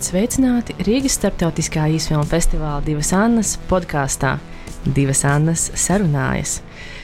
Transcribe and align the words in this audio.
Esiet 0.00 0.14
sveicināti 0.14 0.74
Rīgas 0.80 1.18
starptautiskā 1.18 1.82
īsfilmu 1.92 2.24
festivāla 2.24 2.78
Divas 2.80 3.10
Annas 3.12 3.50
podkāstā 3.68 4.30
Divas 4.96 5.20
Annas 5.28 5.66
sarunājas. 5.76 6.54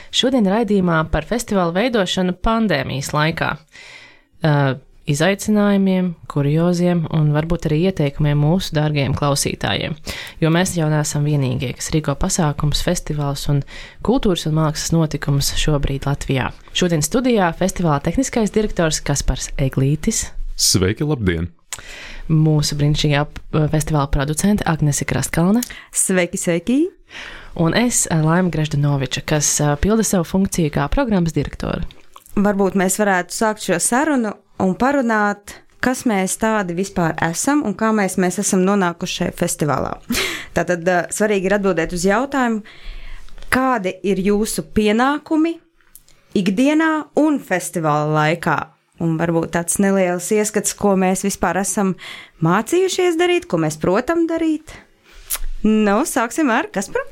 Šodien 0.09 0.47
raidījumā 0.49 1.03
par 1.13 1.27
festivāla 1.29 1.75
veidošanu 1.75 2.33
pandēmijas 2.41 3.11
laikā. 3.13 3.51
Uh, 3.53 4.79
izaicinājumiem, 5.13 6.07
kurioziem 6.25 7.03
un 7.13 7.29
varbūt 7.35 7.67
arī 7.69 7.83
ieteikumiem 7.91 8.41
mūsu 8.41 8.73
dārgajiem 8.79 9.13
klausītājiem. 9.19 9.93
Jo 10.41 10.51
mēs 10.57 10.73
jau 10.79 10.89
neesam 10.89 11.29
vienīgie, 11.29 11.75
kas 11.77 11.91
rīko 11.93 12.17
pasākums, 12.17 12.81
festivāls 12.87 13.45
un 13.53 13.61
kultūras 14.01 14.47
un 14.49 14.57
mākslas 14.57 14.95
notikums 14.97 15.51
šobrīd 15.53 16.09
Latvijā. 16.09 16.49
Šodien 16.73 17.05
studijā 17.05 17.53
festivāla 17.61 18.01
tehniskais 18.09 18.57
direktors 18.57 19.03
Kaspars 19.05 19.51
Eglītis. 19.53 20.31
Sveiki, 20.57 21.05
labdien! 21.05 21.51
Mūsu 22.27 22.75
brīnišķīgā 22.75 23.21
festivāla 23.71 24.07
producente 24.11 24.65
Agnese 24.67 25.05
Krastkalne. 25.07 25.61
Sveiki, 25.95 26.39
sveiki! 26.39 26.79
Un 27.55 27.71
es, 27.77 28.03
Laima 28.11 28.51
Greždanoviča, 28.51 29.23
kas 29.23 29.53
pilda 29.79 30.03
savu 30.03 30.27
funkciju 30.27 30.73
kā 30.75 30.89
programmas 30.91 31.33
direktore. 31.37 31.87
Varbūt 32.35 32.75
mēs 32.77 32.99
varētu 32.99 33.33
sākt 33.33 33.63
šo 33.63 33.79
sarunu 33.81 34.35
un 34.61 34.75
parunāt, 34.77 35.55
kas 35.79 36.03
mēs 36.09 36.35
tādi 36.41 36.75
vispār 36.77 37.15
esam 37.29 37.63
un 37.65 37.73
kā 37.79 37.93
mēs, 37.95 38.19
mēs 38.19 38.41
esam 38.43 38.65
nonākuši 38.67 39.21
šajā 39.21 39.37
festivālā. 39.39 39.95
Tātad 40.57 40.83
svarīgi 41.15 41.47
ir 41.47 41.57
atbildēt 41.57 41.95
uz 41.95 42.05
jautājumu, 42.09 42.63
kādi 43.53 43.95
ir 44.03 44.19
jūsu 44.19 44.67
pienākumi 44.75 45.55
ikdienā 46.37 46.91
un 47.23 47.39
festivāla 47.39 48.11
laikā. 48.19 48.57
Un 49.03 49.17
varbūt 49.19 49.53
tāds 49.53 49.77
neliels 49.83 50.31
ieskats, 50.33 50.73
ko 50.77 50.95
mēs 50.97 51.21
vispār 51.27 51.61
esam 51.61 51.93
mācījušies 52.45 53.19
darīt, 53.19 53.45
ko 53.49 53.61
mēs 53.61 53.77
protam 53.81 54.25
darīt. 54.29 54.73
Nu, 55.65 56.01
sāksim 56.05 56.49
ar 56.53 56.71
Kasparu. 56.73 57.05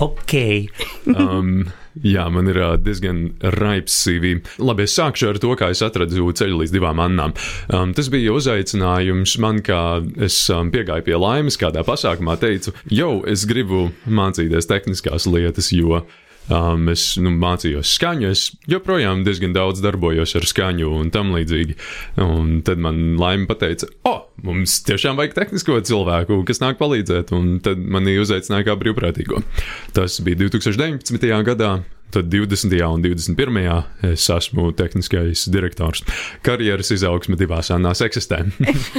Ok. 0.00 0.34
um, 1.12 1.64
jā, 2.00 2.24
man 2.32 2.48
ir 2.48 2.58
uh, 2.60 2.74
diezgan 2.80 3.24
raips 3.58 3.94
CV. 4.04 4.38
Labi, 4.62 4.86
es 4.88 4.96
sākšu 4.96 5.32
ar 5.32 5.40
to, 5.42 5.52
kā 5.60 5.68
es 5.72 5.82
atradu 5.84 6.32
ceļu 6.32 6.62
līdz 6.62 6.74
divām 6.74 7.02
annām. 7.04 7.34
Um, 7.68 7.92
tas 7.96 8.08
bija 8.12 8.34
uzaicinājums 8.36 9.36
man, 9.42 9.60
kā 9.64 9.82
es 10.24 10.38
um, 10.52 10.72
piegāju 10.72 11.06
pie 11.08 11.18
laimes 11.20 11.60
kādā 11.60 11.84
pasākumā, 11.86 12.38
teicu, 12.40 12.74
jau 12.92 13.14
es 13.28 13.44
gribu 13.48 13.90
mācīties 14.08 14.70
tehniskās 14.70 15.28
lietas, 15.28 15.72
jo 15.76 16.02
Um, 16.50 16.88
es 16.90 17.04
nu, 17.22 17.30
mācījos 17.38 17.92
skaņu, 17.96 18.32
es 18.34 18.48
joprojām 18.70 19.22
diezgan 19.26 19.54
daudz 19.54 19.82
darbojos 19.84 20.34
ar 20.38 20.46
skaņu 20.48 20.90
un 20.98 21.12
tam 21.14 21.30
līdzīgi. 21.36 21.76
Un 22.24 22.58
tad 22.66 22.82
man 22.82 23.14
laime 23.20 23.46
pateica, 23.50 23.86
o, 24.02 24.10
oh, 24.10 24.20
mums 24.42 24.80
tiešām 24.88 25.20
vajag 25.20 25.36
tehnisko 25.38 25.78
cilvēku, 25.86 26.42
kas 26.48 26.62
nāk 26.64 26.80
palīdzēt, 26.82 27.30
un 27.36 27.56
tad 27.64 27.78
mani 27.78 28.18
uzaicināja 28.20 28.72
kā 28.72 28.78
brīvprātīgo. 28.80 29.42
Tas 29.96 30.18
bija 30.24 30.44
2019. 30.44 31.32
gadā. 31.46 31.76
Tad 32.12 32.26
20. 32.28 32.74
un 32.92 33.00
21. 33.00 33.84
es 34.04 34.26
esmu 34.28 34.66
tehniskais 34.76 35.46
direktors. 35.48 36.02
Karjeras 36.44 36.92
izaugsme 36.92 37.38
divās 37.40 37.72
annās 37.72 38.04
eksistē. 38.04 38.42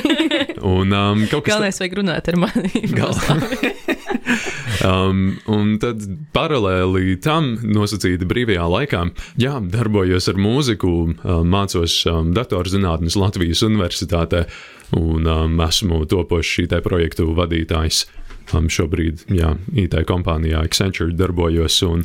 un, 0.74 0.90
um, 0.90 1.22
Galvenais 1.30 1.78
tā... 1.78 1.84
vajag 1.84 2.00
runāt 2.00 2.32
ar 2.34 2.40
mani. 2.42 2.72
Um, 4.82 5.38
un 5.52 5.76
tad 5.82 6.02
paralēli 6.34 7.18
tam 7.24 7.54
nosacīti 7.62 8.26
brīvajā 8.28 8.66
laikā, 8.74 9.04
jā, 9.42 9.58
darbojos 9.74 10.30
ar 10.32 10.40
mūziku, 10.42 10.92
um, 11.14 11.48
mācos 11.54 12.00
um, 12.10 12.32
datorzinātnes 12.36 13.18
Latvijas 13.20 13.64
Universitātē 13.68 14.46
un 14.98 15.30
um, 15.30 15.60
esmu 15.64 16.04
topošs 16.10 16.58
šī 16.58 16.68
projektu 16.86 17.30
vadītājs. 17.38 18.06
Um, 18.52 18.68
šobrīd, 18.68 19.24
jā, 19.32 19.54
IT 19.80 19.96
kompānijā 20.10 20.66
Accenture 20.66 21.14
darbojos 21.16 21.78
un 21.88 22.04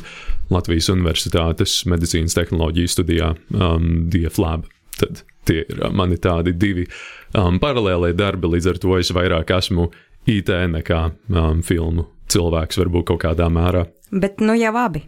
Latvijas 0.53 0.87
Universitātes 0.93 1.81
medicīnas 1.89 2.37
tehnoloģiju 2.37 2.91
studijā 2.91 3.33
um, 3.51 4.05
DFLab. 4.11 4.69
Tad 4.99 5.25
tie 5.49 5.65
ir 5.65 5.81
uh, 5.81 5.89
mani 5.91 6.19
tādi 6.21 6.53
divi 6.55 6.87
um, 7.33 7.59
paralēlie 7.59 8.13
darbi, 8.15 8.53
līdz 8.55 8.71
ar 8.71 8.79
to 8.81 8.95
es 9.01 9.11
vairāk 9.15 9.51
esmu 9.57 9.89
IT 10.29 10.51
nekā 10.75 11.03
um, 11.33 11.63
filmu 11.65 12.07
cilvēks, 12.29 12.79
varbūt 12.81 13.09
kaut 13.11 13.23
kādā 13.23 13.49
mērā. 13.51 13.85
Bet 14.09 14.41
nu 14.43 14.55
jau 14.57 14.73
abi. 14.79 15.03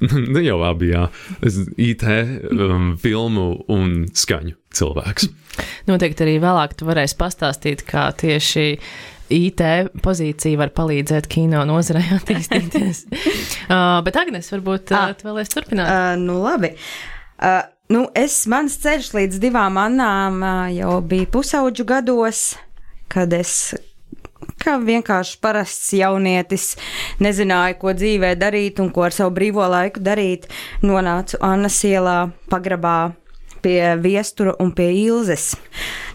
nu 0.34 0.42
jau 0.44 0.60
abi, 0.66 0.92
jā. 0.94 1.06
Es 1.44 1.58
IT, 1.76 2.06
um, 2.54 2.92
filmu 3.00 3.46
un 3.72 4.04
skaņu 4.16 4.56
cilvēks. 4.76 5.30
Noteikti 5.90 6.26
arī 6.26 6.36
vēlāk 6.42 6.76
tu 6.78 6.88
varēsi 6.88 7.18
pastāstīt, 7.20 7.84
kā 7.88 8.08
tieši 8.16 8.68
IT 9.30 9.62
pozīcija 10.02 10.58
var 10.58 10.72
palīdzēt 10.74 11.28
kino 11.30 11.62
nozarei 11.68 12.06
attīstīties. 12.18 13.04
uh, 13.72 14.00
bet, 14.06 14.18
Agnēs, 14.22 14.50
varbūt 14.54 14.94
uh, 14.94 15.12
tu 15.18 15.30
vēlēsi 15.30 15.54
turpināt? 15.56 15.90
Uh, 15.90 16.14
nu, 16.20 16.40
labi. 16.44 16.72
Uh, 17.40 17.62
nu, 17.92 18.06
es, 18.18 18.42
mans 18.50 18.76
ceļš 18.82 19.12
līdz 19.16 19.42
divām 19.42 19.78
annām 19.80 20.42
uh, 20.42 20.64
jau 20.74 20.98
bija 21.06 21.30
pusauģu 21.30 21.86
gados, 21.88 22.50
kad 23.10 23.32
es 23.36 23.72
kā 24.60 24.76
vienkārši 24.82 25.38
parasts 25.42 25.92
jaunietis, 25.96 26.74
nezināja, 27.22 27.78
ko 27.80 27.94
dzīvē 27.96 28.34
darīt 28.40 28.80
un 28.82 28.90
ko 28.94 29.06
ar 29.08 29.16
savu 29.16 29.34
brīvo 29.38 29.66
laiku 29.70 30.02
darīt, 30.04 30.48
nonācu 30.84 31.40
Annas 31.44 31.80
ielā 31.88 32.18
pagrabā 32.52 33.12
pie 33.60 33.96
viestura 34.00 34.54
un 34.60 34.72
pie 34.72 34.90
ilzes. 35.02 35.52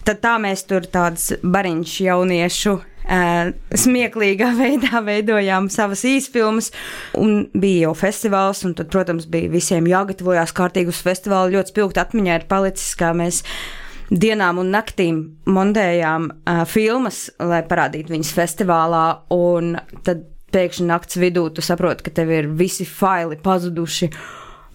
Tad 0.06 0.22
tā 0.22 0.36
mēs 0.42 0.66
tur 0.66 0.86
tāds 0.90 1.32
bariņš 1.42 2.00
jauniešu 2.08 2.78
Uh, 3.06 3.52
smieklīgā 3.70 4.48
veidā 4.58 4.98
veidojām 5.06 5.68
savas 5.70 6.00
īsfilmas, 6.08 6.72
un 7.14 7.44
bija 7.54 7.84
jau 7.84 7.92
festivāls, 7.94 8.64
un 8.66 8.72
tad, 8.74 8.88
protams, 8.90 9.28
bija 9.30 9.52
visiem 9.52 9.86
jāgatavojās 9.86 10.50
kārtīgi 10.56 10.90
uz 10.90 11.04
festivālu. 11.06 11.54
Ļoti 11.54 11.70
spilgti 11.70 12.02
atmiņā 12.02 12.40
ir 12.40 12.48
palicis, 12.50 12.96
kā 12.98 13.12
mēs 13.14 13.44
dienām 14.10 14.60
un 14.62 14.72
naktīm 14.74 15.20
montējām 15.50 16.30
uh, 16.30 16.62
filmas, 16.68 17.26
lai 17.42 17.62
parādītu 17.66 18.14
viņas 18.14 18.32
festivālā, 18.36 19.04
un 19.34 19.76
tad 20.06 20.26
pēkšņi 20.54 20.88
nakts 20.88 21.20
vidū 21.20 21.48
tu 21.54 21.64
saproti, 21.64 22.06
ka 22.06 22.14
tev 22.20 22.32
ir 22.32 22.50
visi 22.56 22.86
faili 22.88 23.38
pazuduši. 23.42 24.10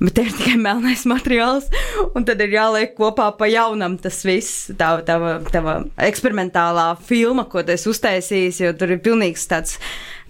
Bet 0.01 0.15
te 0.17 0.23
ir 0.25 0.33
tikai 0.33 0.55
melnais 0.57 1.03
materiāls, 1.05 1.67
un 2.17 2.25
tad 2.25 2.39
ir 2.41 2.55
jāliek 2.55 2.95
kopā 2.97 3.27
pa 3.37 3.45
jaunam 3.45 3.99
tas 4.01 4.23
viss, 4.25 4.71
tā 4.73 4.95
tava, 5.05 5.35
tava 5.53 5.75
eksperimentālā 6.01 6.87
filma, 7.05 7.45
ko 7.45 7.61
tu 7.61 7.75
esi 7.75 7.85
uztaisījis, 7.91 8.63
jo 8.63 8.71
tur 8.73 8.95
ir 8.95 9.03
pilnīgs 9.05 9.45
tāds 9.51 9.77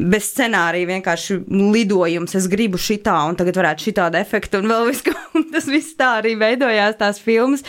bez 0.01 0.29
scenārija 0.31 0.89
vienkārši 0.89 1.37
lidojums. 1.47 2.35
Es 2.37 2.47
gribu 2.51 2.79
šitā, 2.81 3.15
un 3.29 3.37
tagad 3.39 3.59
varētu 3.59 3.87
šitādu 3.87 4.19
efektu, 4.21 4.61
un 4.61 4.71
vēl 4.71 4.87
viss, 4.89 5.05
tas 5.53 5.67
viss 5.69 5.97
tā 5.99 6.11
arī 6.21 6.33
veidojās 6.39 6.97
tās 6.99 7.21
filmas. 7.21 7.65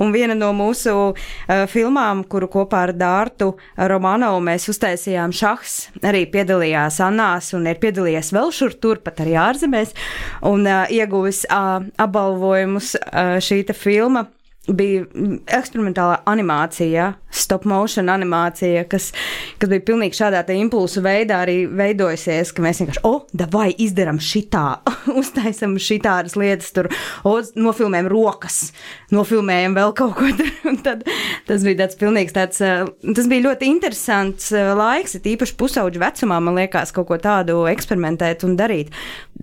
Un 0.00 0.14
viena 0.14 0.36
no 0.38 0.52
mūsu 0.56 0.94
uh, 1.12 1.64
filmām, 1.70 2.24
kuru 2.30 2.48
kopā 2.52 2.84
ar 2.88 2.94
Dārtu 2.98 3.52
Romanovu 3.90 4.42
mēs 4.44 4.68
uztaisījām 4.72 5.34
šahs, 5.34 5.76
arī 6.04 6.24
piedalījās 6.32 7.00
Annās 7.04 7.52
un 7.56 7.68
ir 7.70 7.80
piedalījies 7.82 8.32
vēl 8.34 8.54
šur 8.54 8.78
tur, 8.80 9.02
pat 9.04 9.22
arī 9.24 9.36
ārzemēs, 9.40 9.94
un 10.50 10.66
uh, 10.68 10.84
ieguvis 10.92 11.44
uh, 11.50 11.84
apbalvojumus 12.00 12.94
uh, 13.00 13.36
šī 13.44 13.62
filma 13.74 14.26
bija 14.72 15.04
eksperimentālā 15.58 16.22
animācija, 16.30 17.12
stop 17.34 17.66
motion 17.68 18.10
animācija, 18.12 18.84
kas, 18.90 19.10
kas 19.58 19.72
bija 19.72 19.84
pilnīgi 19.90 20.18
šādā 20.18 20.44
impulsu 20.54 21.02
veidā 21.04 21.42
arī 21.44 21.64
veidojusies, 21.70 22.52
ka 22.54 22.64
mēs 22.64 22.82
vienkārši, 22.82 23.02
oh, 23.08 23.24
vai 23.52 23.70
izdarām 23.78 24.20
šitā, 24.22 24.66
uztaisam 25.20 25.76
šitādas 25.80 26.36
lietas, 26.38 26.72
tur, 26.74 26.90
o, 27.26 27.36
nofilmējam 27.58 28.10
rokas, 28.12 28.60
nofilmējam 29.14 29.76
vēl 29.76 29.94
kaut 29.96 30.16
ko 30.18 30.30
tur, 30.38 30.50
tad 30.86 31.04
tas 31.48 31.64
bija 31.66 31.82
tāds 31.84 31.98
pilnīgs 32.00 32.34
tāds, 32.36 32.60
eh, 32.64 32.84
tas 33.16 33.28
bija 33.30 33.48
ļoti 33.48 33.68
interesants 33.70 34.50
eh, 34.54 34.72
laiks, 34.76 35.18
it 35.18 35.28
īpaši 35.34 35.56
pusauģu 35.60 36.02
vecumā, 36.02 36.40
man 36.44 36.58
liekas, 36.58 36.94
kaut 36.94 37.08
ko 37.10 37.18
tādu 37.20 37.64
eksperimentēt 37.70 38.46
un 38.46 38.56
darīt. 38.58 38.92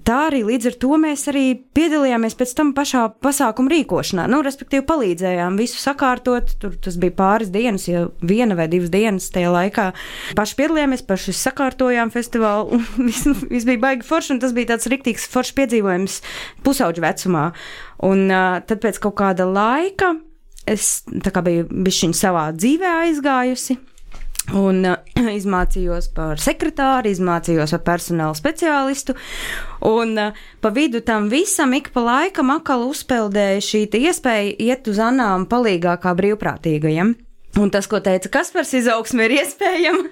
Tā 0.08 0.18
arī 0.30 0.42
līdz 0.48 0.72
ar 0.72 0.78
to 0.82 0.98
mēs 1.02 1.28
arī 1.30 1.46
piedalījāmies 1.76 2.38
pēc 2.40 2.54
tam 2.58 2.72
pašā 2.78 3.04
pasākuma 3.24 3.72
rīkošanā, 3.74 4.28
nu, 4.32 4.42
respektīvi 4.46 4.86
palīdzējām 4.88 5.60
visu 5.60 5.80
sakārtot, 5.82 6.56
tur 6.62 6.78
tas 6.82 6.98
bija 7.02 7.16
pāris 7.20 7.52
dienas, 7.54 7.81
ja 7.90 8.06
viena 8.22 8.58
vai 8.60 8.68
divas 8.72 8.92
dienas 8.94 9.30
tajā 9.34 9.52
laikā. 9.54 9.90
Paši 10.38 10.58
piedalījāmies, 10.60 11.06
paši 11.08 11.36
sakārtojām 11.38 12.14
festivālu, 12.14 12.80
un 12.80 12.88
viss, 13.10 13.28
viss 13.50 13.68
bija 13.70 13.84
baigi 13.88 14.08
forši, 14.08 14.36
un 14.36 14.42
tas 14.44 14.56
bija 14.58 14.74
tāds 14.74 14.90
riktīgs 14.92 15.30
foršs 15.32 15.56
piedzīvojums 15.60 16.20
pusauģu 16.66 17.06
vecumā. 17.06 17.46
Un 18.08 18.28
uh, 18.30 18.60
tad 18.66 18.82
pēc 18.84 19.00
kaut 19.04 19.18
kāda 19.22 19.48
laika 19.50 20.16
es 20.70 21.02
biju 21.08 21.70
bišķiņ 21.72 22.14
savā 22.18 22.50
dzīvē 22.56 22.98
aizgājusi. 23.08 23.78
Un 24.58 24.86
uh, 24.90 24.98
izmācījos 25.40 26.10
par 26.16 26.42
sekretāru, 26.42 27.12
izmācījos 27.12 27.76
par 27.76 27.84
personāla 27.94 28.38
speciālistu. 28.38 29.16
Un 29.88 30.16
uh, 30.18 30.40
pa 30.62 30.74
vidu 30.74 31.04
tam 31.06 31.30
visam 31.32 31.76
ik 31.78 31.92
pa 31.94 32.04
laikam 32.06 32.54
atkal 32.56 32.88
uzpeldēja 32.90 33.62
šī 33.68 33.86
iespēja 34.02 34.56
iet 34.58 34.90
uz 34.90 35.02
Anām 35.02 35.48
palīgā 35.50 35.98
kā 36.02 36.16
brīvprātīgajam. 36.18 37.16
Un 37.60 37.68
tas, 37.74 37.88
ko 37.92 38.00
teica 38.00 38.30
Kaspars, 38.32 38.72
izaugsme 38.78 39.26
ir 39.28 39.34
iespējama 39.42 40.06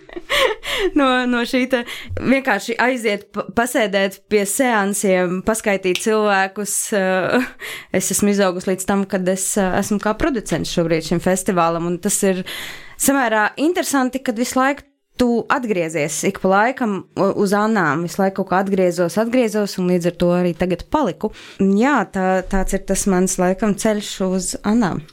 no, 1.00 1.08
no 1.30 1.44
šī 1.48 1.62
te 1.72 1.84
vienkārši 2.20 2.76
aiziet, 2.84 3.30
pasēdēt 3.56 4.20
pie 4.32 4.44
seansiem, 4.50 5.40
paskaidīt 5.48 6.02
cilvēkus. 6.04 6.76
Eh, 7.00 7.48
es 7.96 8.12
esmu 8.16 8.34
izaugusi 8.34 8.74
līdz 8.74 8.90
tam, 8.90 9.06
kad 9.08 9.28
es 9.32 9.54
eh, 9.56 9.80
esmu 9.80 10.02
kā 10.04 10.18
producents 10.20 10.74
šobrīd 10.76 11.08
šim 11.08 11.24
festivālam, 11.24 11.88
un 11.88 11.96
tas 12.04 12.20
ir 12.28 12.44
samērā 13.00 13.54
interesanti, 13.64 14.20
kad 14.24 14.40
visu 14.40 14.60
laiku 14.60 14.84
tu 15.20 15.44
atgriezies 15.52 16.22
ik 16.28 16.40
pa 16.40 16.52
laikam 16.52 17.02
uz 17.16 17.54
Annām, 17.56 18.06
visu 18.08 18.22
laiku 18.22 18.42
kaut 18.42 18.52
kā 18.52 18.62
atgriezos, 18.64 19.18
atgriezos, 19.20 19.76
un 19.80 19.90
līdz 19.92 20.12
ar 20.12 20.20
to 20.20 20.30
arī 20.36 20.54
tagad 20.56 20.86
paliku. 20.92 21.32
Jā, 21.60 22.02
tā, 22.14 22.28
tāds 22.48 22.76
ir 22.76 22.86
tas 22.88 23.04
mans 23.12 23.36
laikam 23.42 23.76
ceļš 23.80 24.12
uz 24.28 24.54
Annām. 24.64 25.04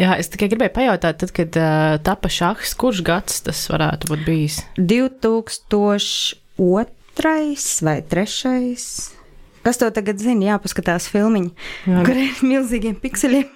Jā, 0.00 0.14
es 0.16 0.30
tikai 0.32 0.48
gribēju 0.52 0.72
pajautāt, 0.76 1.18
tad, 1.20 1.30
kad 1.36 1.56
uh, 1.60 1.96
tapa 2.04 2.28
šahs, 2.32 2.72
kurš 2.80 3.02
gads 3.06 3.42
tas 3.48 3.60
varētu 3.72 4.08
būt 4.12 4.22
bijis? 4.26 4.60
2002. 4.78 6.36
vai 7.84 7.98
3. 8.08 8.28
Kas 9.62 9.78
to 9.78 9.90
tagad 9.94 10.18
zina? 10.18 10.54
Jāpaskatās 10.54 11.06
filmiņu, 11.12 11.52
Jā. 11.86 12.02
kur 12.06 12.16
ir 12.18 12.40
milzīgiem 12.42 12.96
pikseļiem. 13.02 13.48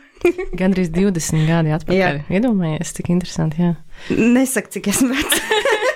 Gan 0.59 0.75
arī 0.75 0.87
20 0.93 1.47
gadi 1.49 1.75
atpakaļ. 1.77 2.21
Iedomājies, 2.33 2.95
cik 2.97 3.11
interesanti. 3.15 3.63
Jā. 3.63 3.75
Nesaka, 4.15 4.73
cik 4.77 4.89
esmu 4.93 5.13
vecs. 5.13 5.43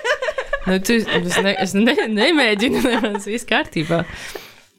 nu, 0.67 0.77
tu, 0.83 0.99
es 0.99 1.37
ne, 1.41 1.55
es 1.63 1.75
ne, 1.77 1.95
nemēģinu, 2.11 2.83
tas 3.05 3.27
viss 3.29 3.47
kārtībā. 3.49 4.03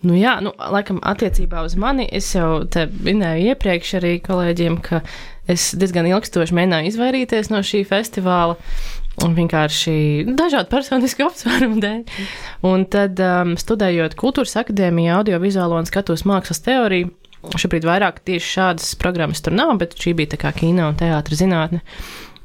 Nu, 0.03 0.17
jā, 0.19 0.37
nu, 0.43 0.51
laikam, 0.75 0.99
attiecībā 1.07 1.63
uz 1.63 1.77
mani 1.79 2.09
es 2.11 2.33
jau 2.35 2.65
te 2.67 2.89
minēju 2.91 3.53
iepriekš 3.53 3.97
arī 4.01 4.17
kolēģiem, 4.25 4.81
ka 4.83 5.03
es 5.51 5.73
diezgan 5.79 6.09
ilgstoši 6.11 6.57
mēģināju 6.57 6.91
izvairīties 6.93 7.51
no 7.53 7.63
šī 7.67 7.85
festivāla. 7.89 8.59
Vienkārši 9.23 9.95
dažādu 10.39 10.71
personisku 10.73 11.25
apsvērumu 11.29 11.83
dēļ. 11.83 12.21
Un 12.69 12.87
tad, 12.91 13.21
um, 13.21 13.55
studējot 13.61 14.17
kultūras 14.19 14.57
akadēmijā, 14.63 15.19
audiovizuālo 15.21 15.81
un 15.81 15.89
skatuves 15.89 16.25
mākslas 16.29 16.63
teoriju, 16.65 17.13
šobrīd 17.59 17.87
vairāk 17.87 18.23
tieši 18.27 18.53
šādas 18.57 18.93
programmas 19.03 19.43
tur 19.45 19.55
nav, 19.59 19.75
bet 19.83 19.99
šī 19.99 20.15
bija 20.19 20.35
tā 20.35 20.41
kā 20.45 20.53
kino 20.57 20.89
un 20.93 20.99
teātra 20.99 21.39
zinātne 21.39 21.83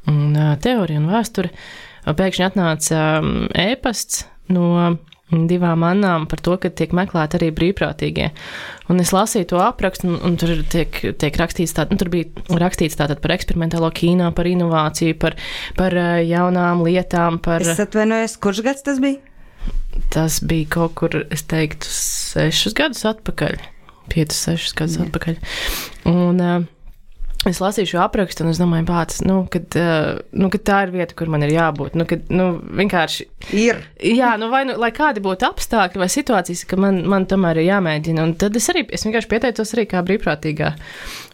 un 0.09 0.33
uh, 0.35 0.55
teorija 0.63 1.01
un 1.01 1.11
vēsture. 1.11 1.53
Pēkšņi 2.07 2.45
atnāca 2.45 3.03
um, 3.19 3.47
ēpasts 3.51 4.25
no 4.55 4.97
divām 5.27 5.83
annām 5.83 6.25
par 6.31 6.39
to, 6.43 6.55
ka 6.61 6.71
tiek 6.71 6.93
meklēti 6.95 7.35
arī 7.39 7.49
brīvprātīgie. 7.55 8.29
Un 8.87 9.01
es 9.03 9.11
lasīju 9.15 9.49
to 9.51 9.59
aprakstu, 9.59 10.07
un, 10.07 10.19
un 10.23 10.37
tur 10.39 10.53
tiek, 10.71 11.01
tiek 11.19 11.39
rakstīts, 11.41 11.75
tā, 11.75 11.87
nu, 11.91 11.99
tur 11.99 12.11
bija 12.13 12.59
rakstīts 12.63 12.95
tātad 12.99 13.19
par 13.23 13.35
eksperimentālo 13.35 13.89
kīnā, 13.91 14.29
par 14.37 14.47
inovāciju, 14.47 15.17
par, 15.19 15.35
par 15.79 15.95
eh, 15.99 16.21
jaunām 16.29 16.85
lietām. 16.87 17.41
Par... 17.43 17.65
Es 17.65 17.83
atvainojos, 17.83 18.37
kurš 18.43 18.63
gads 18.69 18.87
tas 18.87 19.03
bija? 19.03 19.19
Tas 20.13 20.39
bija 20.47 20.69
kaut 20.77 20.95
kur, 20.95 21.19
es 21.33 21.43
teiktu, 21.49 21.91
sešus 21.91 22.77
gadus 22.77 23.03
atpakaļ. 23.09 23.59
Piecus, 24.07 24.39
sešus 24.47 24.75
gadus 24.77 24.95
Jā. 24.95 25.09
atpakaļ. 25.09 25.39
Un, 26.07 26.39
uh, 26.39 26.67
Es 27.47 27.61
lasīju 27.63 27.93
šo 27.93 27.99
aprakstu, 28.03 28.43
un 28.43 28.51
es 28.51 28.59
domāju, 28.59 28.83
pats, 28.89 29.21
nu, 29.23 29.37
kad, 29.51 29.71
uh, 29.79 30.19
nu, 30.35 30.49
kad 30.51 30.63
tā 30.67 30.79
ir 30.87 30.91
vieta, 30.95 31.15
kur 31.15 31.29
man 31.31 31.45
ir 31.45 31.53
jābūt. 31.53 31.95
Nu, 31.95 32.03
kad, 32.09 32.25
nu, 32.33 32.47
vienkārši 32.79 33.27
ir. 33.55 33.79
Jā, 34.03 34.33
nu, 34.41 34.49
vai 34.51 34.65
nu, 34.67 34.75
lai 34.81 34.89
kādi 34.95 35.23
būtu 35.23 35.47
apstākļi 35.47 36.01
vai 36.01 36.09
situācijas, 36.11 36.65
ka 36.67 36.79
man, 36.81 36.99
man 37.07 37.27
tomēr 37.29 37.61
ir 37.61 37.69
jāmēģina. 37.69 38.25
Un 38.27 38.33
tad 38.41 38.57
es 38.59 38.67
arī 38.73 38.83
es 38.91 39.07
vienkārši 39.07 39.31
pieteicos 39.31 39.71
arī 39.77 39.87
kā 39.93 40.03
brīvprātīgā. 40.07 40.73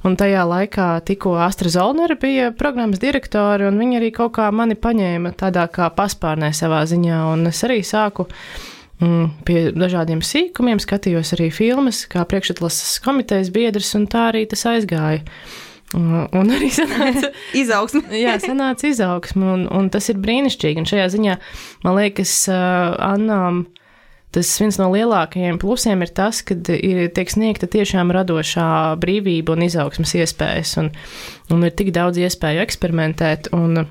Un 0.05 0.19
tajā 0.19 0.43
laikā 0.49 0.89
tikko 1.07 1.33
Astra 1.41 1.71
Zolnera 1.73 2.19
bija 2.19 2.51
programmas 2.59 3.01
direktori, 3.01 3.65
un 3.69 3.81
viņi 3.81 3.99
arī 4.01 4.13
kaut 4.13 4.35
kā 4.37 4.51
mani 4.53 4.77
paņēma 4.77 5.33
tādā 5.39 5.65
kā 5.73 5.89
paspārnē 5.97 6.53
savā 6.53 6.83
ziņā, 6.89 7.23
un 7.33 7.49
es 7.49 7.63
arī 7.65 7.81
sāku 7.87 8.27
mm, 9.01 9.27
pie 9.47 9.59
dažādiem 9.73 10.21
sīkumiem, 10.21 10.81
skatījos 10.83 11.33
arī 11.37 11.49
filmas, 11.55 12.05
kā 12.11 12.25
priekšatlases 12.29 12.99
komitejas 13.05 13.53
biedrs, 13.55 13.95
un 13.97 14.09
tā 14.11 14.29
arī 14.33 14.45
tas 14.51 14.67
aizgāja. 14.69 15.23
Un 15.93 16.49
arī 16.49 16.71
sanāca 16.73 17.29
izaugsme. 17.61 18.03
jā, 18.25 18.33
sanāca 18.41 18.89
izaugsme, 18.89 19.45
un, 19.55 19.65
un 19.69 19.89
tas 19.93 20.09
ir 20.09 20.19
brīnišķīgi. 20.23 20.81
Un 20.81 20.89
šajā 20.89 21.07
ziņā 21.13 21.37
man 21.85 21.97
liekas, 21.99 22.35
uh, 22.51 22.93
Annām. 23.13 23.65
Tas 24.33 24.49
viens 24.57 24.79
no 24.81 24.87
lielākajiem 24.89 25.59
plusiem 25.61 26.01
ir 26.01 26.09
tas, 26.17 26.39
ka 26.41 26.55
ir 26.73 27.03
tiek 27.13 27.29
sniegta 27.29 27.67
tiešām 27.69 28.09
radošā 28.15 28.65
brīvība 28.97 29.53
un 29.53 29.61
izaugsmas 29.67 30.15
iespējas, 30.17 30.71
un, 30.81 30.89
un 31.53 31.67
ir 31.67 31.75
tik 31.77 31.91
daudz 31.93 32.17
iespēju 32.17 32.63
eksperimentēt 32.63 33.51
un, 33.53 33.83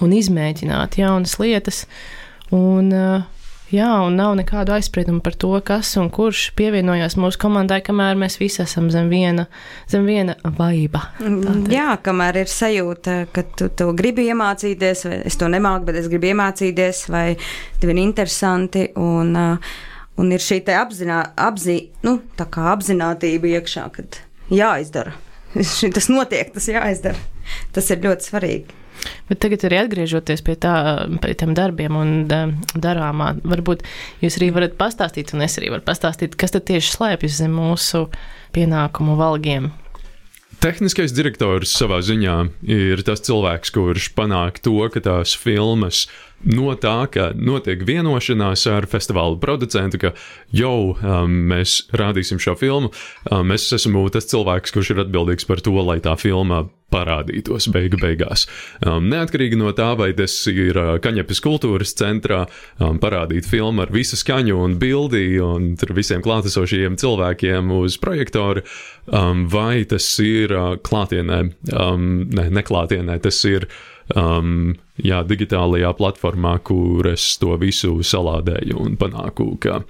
un 0.00 0.14
izmēģināt 0.16 0.96
jaunas 1.02 1.36
lietas. 1.42 1.82
Un, 2.56 2.88
uh, 2.96 3.28
Jā, 3.72 3.88
un 4.04 4.18
nav 4.20 4.34
nekādu 4.36 4.74
aizspriedumu 4.76 5.22
par 5.24 5.32
to, 5.40 5.50
kas 5.64 5.94
un 5.96 6.10
kurš 6.12 6.50
pievienojās 6.58 7.16
mūsu 7.16 7.38
komandai, 7.40 7.78
kamēr 7.84 8.18
mēs 8.20 8.36
visi 8.36 8.60
esam 8.66 8.90
zem 8.92 9.08
viena, 9.08 9.46
zem 9.88 10.04
viena 10.04 10.34
vaiba. 10.58 11.06
Jā, 11.72 11.94
kamēr 12.04 12.42
ir 12.42 12.52
sajūta, 12.52 13.14
ka 13.32 13.46
tu 13.56 13.70
to 13.72 13.88
gribi 13.96 14.26
iemācīties, 14.28 15.06
vai 15.08 15.22
es 15.30 15.40
to 15.40 15.48
nemāku, 15.48 15.88
bet 15.88 16.02
es 16.02 16.10
gribu 16.12 16.28
iemācīties, 16.34 17.06
vai 17.14 17.24
tev 17.80 17.94
ir 17.94 18.02
interesanti. 18.02 18.90
Un, 19.00 19.32
uh, 19.40 19.72
un 20.20 20.36
ir 20.36 20.44
šī 20.44 20.60
apzinā, 20.76 21.22
apzī, 21.40 21.78
nu, 22.04 22.18
apzinātība 22.36 23.54
iekšā, 23.56 23.88
kad 23.96 24.20
jāizdara. 24.52 25.16
Tas 25.96 26.12
notiek, 26.12 26.52
tas 26.52 26.68
jāizdara. 26.68 27.18
Tas 27.72 27.88
ir 27.92 28.04
ļoti 28.04 28.28
svarīgi. 28.28 28.81
Bet 29.28 29.42
tagad 29.42 29.66
arī 29.66 29.82
atgriežoties 29.82 30.44
pie, 30.46 30.56
tā, 30.60 30.74
pie 31.22 31.34
tiem 31.38 31.54
darbiem 31.58 31.98
un 31.98 32.10
darāmā, 32.28 33.32
varbūt 33.42 33.84
jūs 34.22 34.38
arī 34.40 34.50
varat 34.54 34.78
pastāstīt, 34.80 35.34
un 35.36 35.46
es 35.46 35.58
arī 35.60 35.72
varu 35.74 35.86
pastāstīt, 35.86 36.36
kas 36.38 36.54
tad 36.54 36.68
tieši 36.70 36.96
slēpjas 36.96 37.40
zem 37.42 37.54
mūsu 37.56 38.06
pienākumu 38.56 39.16
valgiem. 39.20 39.72
Tehniskais 40.62 41.10
direktors 41.10 41.72
savā 41.74 41.96
ziņā 42.06 42.34
ir 42.70 43.00
tas 43.02 43.24
cilvēks, 43.26 43.72
kurš 43.74 44.12
panāk 44.14 44.60
to, 44.62 44.76
ka 44.94 45.00
tās 45.02 45.32
filmas 45.34 46.04
no 46.46 46.76
tā, 46.78 47.08
ka 47.10 47.30
notiek 47.34 47.82
vienošanās 47.86 48.68
ar 48.70 48.86
festivāla 48.90 49.40
producentu, 49.42 49.98
ka 49.98 50.12
jau 50.54 50.92
um, 50.94 51.34
mēs 51.50 51.88
rādīsim 51.90 52.38
šo 52.42 52.54
filmu, 52.60 52.92
um, 53.30 53.50
es 53.54 53.66
esmu 53.74 54.04
tas 54.14 54.30
cilvēks, 54.30 54.74
kurš 54.74 54.92
ir 54.94 55.02
atbildīgs 55.02 55.50
par 55.50 55.64
to, 55.66 55.74
lai 55.82 55.98
tā 56.04 56.14
filma 56.20 56.68
parādītos 56.92 57.68
beigu 57.72 58.00
beigās. 58.02 58.46
Um, 58.84 59.08
neatkarīgi 59.12 59.58
no 59.60 59.72
tā, 59.76 59.92
vai 59.98 60.12
tas 60.16 60.34
ir 60.50 60.78
uh, 60.78 60.94
Kaņepes 61.02 61.42
kultūras 61.44 61.94
centrā, 61.98 62.44
um, 62.78 63.00
parādīt 63.02 63.48
filmu 63.48 63.86
ar 63.86 63.92
visu 63.94 64.18
skaņu 64.20 64.58
un 64.64 64.76
bildi 64.80 65.24
un 65.42 65.72
visiem 65.96 66.22
klātesošajiem 66.24 66.98
cilvēkiem 67.00 67.72
uz 67.78 67.98
projektora, 68.02 68.64
um, 69.06 69.46
vai 69.52 69.84
tas 69.88 70.06
ir 70.22 70.54
uh, 70.56 70.74
klātienē, 70.82 71.40
um, 71.72 72.06
ne, 72.32 72.48
neklātienē, 72.60 73.18
tas 73.24 73.40
ir 73.48 73.68
um, 74.16 74.72
jā, 75.00 75.22
digitālajā 75.28 75.92
platformā, 75.98 76.56
kur 76.66 77.08
es 77.12 77.34
to 77.40 77.56
visu 77.60 77.98
salādēju 78.06 78.80
un 78.84 78.96
panāku, 79.00 79.52
ka 79.62 79.82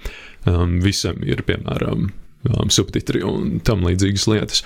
um, 0.49 0.79
visam 0.83 1.21
ir, 1.25 1.43
piemēram, 1.47 2.09
um, 2.09 2.73
subtitri 2.73 3.23
un 3.27 3.59
tam 3.65 3.85
līdzīgas 3.87 4.29
lietas. 4.31 4.63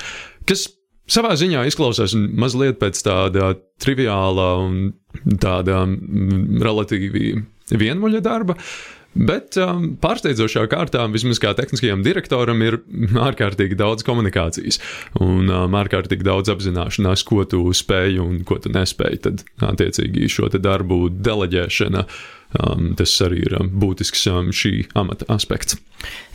Kas 0.48 0.68
savā 1.12 1.36
ziņā 1.40 1.66
izklausās 1.70 2.16
mazliet 2.16 2.80
pēc 2.82 3.02
tāda 3.06 3.54
triviāla 3.84 4.52
un 4.66 4.78
tāda 5.42 5.84
mm, 5.88 6.62
relatīvi 6.64 7.34
vienmuļa 7.74 8.24
darba. 8.26 8.58
Bet 9.18 9.56
um, 9.58 9.96
pārsteidzošā 9.98 10.68
kārtā, 10.70 11.02
vismaz 11.10 11.40
kā 11.42 11.50
tehniskajam 11.58 12.04
direktoram, 12.06 12.60
ir 12.62 12.78
ārkārtīgi 13.18 13.78
daudz 13.80 14.06
komunikācijas 14.06 14.78
un 15.24 15.50
um, 15.50 15.78
ārkārtīgi 15.80 16.28
daudz 16.28 16.52
apzināšanās, 16.54 17.26
ko 17.26 17.42
tu 17.50 17.64
spēj 17.74 18.22
un 18.22 18.44
ko 18.46 18.60
tu 18.62 18.70
nespēj. 18.76 19.22
Tad, 19.26 19.42
attiecīgi, 19.72 20.30
šo 20.30 20.52
darbu 20.62 21.08
deleģēšana 21.18 22.04
uh, 22.06 22.20
Um, 22.56 22.94
tas 22.96 23.12
arī 23.26 23.42
ir 23.44 23.58
um, 23.60 23.68
būtisks 23.76 24.22
um, 24.32 24.54
šī 24.56 24.88
amata 24.96 25.28
aspekts. 25.34 25.76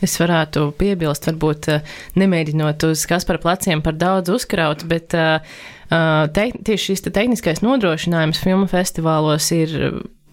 Es 0.05 0.13
varētu 0.21 0.67
piebilst, 0.77 1.25
varbūt 1.25 1.69
uh, 1.73 1.95
nemēģinot 2.21 2.85
uz 2.85 3.07
Kaspara 3.09 3.41
pleciem 3.41 3.81
par 3.81 3.97
daudz 3.97 4.29
uzkraut, 4.29 4.85
bet 4.85 5.17
uh, 5.17 5.41
uh 5.89 6.27
te, 6.29 6.51
tieši 6.53 6.91
šis 6.91 7.07
te 7.07 7.13
tehniskais 7.17 7.63
nodrošinājums 7.65 8.43
filmu 8.45 8.69
festivālos 8.69 9.49
ir 9.57 9.73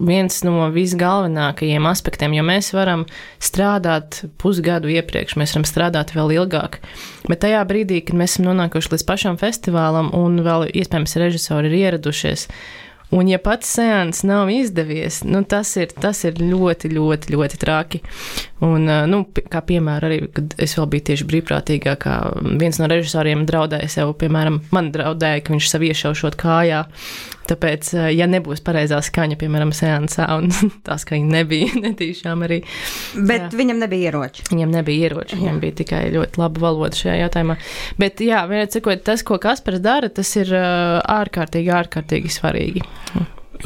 viens 0.01 0.37
no 0.45 0.67
visgalvenākajiem 0.73 1.85
aspektiem, 1.89 2.35
jo 2.37 2.45
mēs 2.45 2.71
varam 2.75 3.05
strādāt 3.41 4.23
pusgadu 4.41 4.91
iepriekš, 4.91 5.37
mēs 5.39 5.55
varam 5.55 5.67
strādāt 5.69 6.13
vēl 6.15 6.35
ilgāk. 6.39 6.79
Bet 7.29 7.43
tajā 7.45 7.61
brīdī, 7.69 8.01
kad 8.05 8.17
mēs 8.17 8.35
esam 8.35 8.49
nonākuši 8.51 8.95
līdz 8.95 9.07
pašam 9.07 9.41
festivālam 9.41 10.11
un 10.17 10.41
vēl 10.45 10.69
iespējams 10.71 11.17
režisori 11.21 11.71
ir 11.71 11.77
ieradušies, 11.85 12.47
Un, 13.11 13.27
ja 13.27 13.41
pats 13.43 13.67
seans 13.75 14.21
nav 14.23 14.49
izdevies, 14.53 15.21
nu, 15.27 15.41
tas, 15.43 15.73
ir, 15.75 15.91
tas 15.99 16.21
ir 16.23 16.37
ļoti, 16.39 16.93
ļoti, 16.95 17.33
ļoti 17.35 17.59
traki. 17.59 17.99
Un, 18.63 18.87
nu, 19.11 19.19
kā 19.51 19.59
piemēra 19.67 20.07
arī, 20.07 20.21
kad 20.31 20.55
es 20.61 20.77
vēl 20.77 20.87
biju 20.93 21.07
tieši 21.09 21.27
brīvprātīgā, 21.27 21.97
kā 21.99 22.15
viens 22.61 22.79
no 22.79 22.87
režisoriem 22.87 23.43
draudēja 23.49 23.89
sev, 23.97 24.13
piemēram, 24.21 24.61
man 24.71 24.93
draudēja, 24.95 25.43
ka 25.43 25.55
viņš 25.55 25.69
sev 25.73 25.83
iešaušot 25.89 26.39
kājā. 26.39 26.85
Tāpēc, 27.51 27.91
ja 28.15 28.27
nebūs 28.31 28.63
pareizā 28.63 29.01
skaņa, 29.03 29.35
piemēram, 29.41 29.73
seansā, 29.75 30.27
un 30.39 30.51
tā 30.87 30.97
skaņa 31.01 31.35
nebija 31.35 31.75
netīšām 31.87 32.45
arī. 32.47 32.61
Bet 33.17 33.49
jā. 33.49 33.51
viņam 33.59 33.81
nebija 33.83 34.11
ieroči. 34.11 34.47
Viņam 34.51 34.77
nebija 34.77 35.09
ieroči, 35.09 35.39
viņam 35.41 35.59
bija 35.63 35.79
tikai 35.81 36.05
ļoti 36.15 36.41
laba 36.41 36.65
valoda 36.67 37.01
šajā 37.01 37.17
jautājumā. 37.25 37.57
Bet, 37.99 38.23
jā, 38.23 38.45
vienot 38.49 38.77
sakot, 38.77 39.03
tas, 39.07 39.25
ko 39.27 39.39
Kaspars 39.41 39.83
dara, 39.83 40.11
tas 40.13 40.31
ir 40.39 40.53
ārkārtīgi, 40.55 41.75
ārkārtīgi 41.81 42.31
svarīgi. 42.31 42.85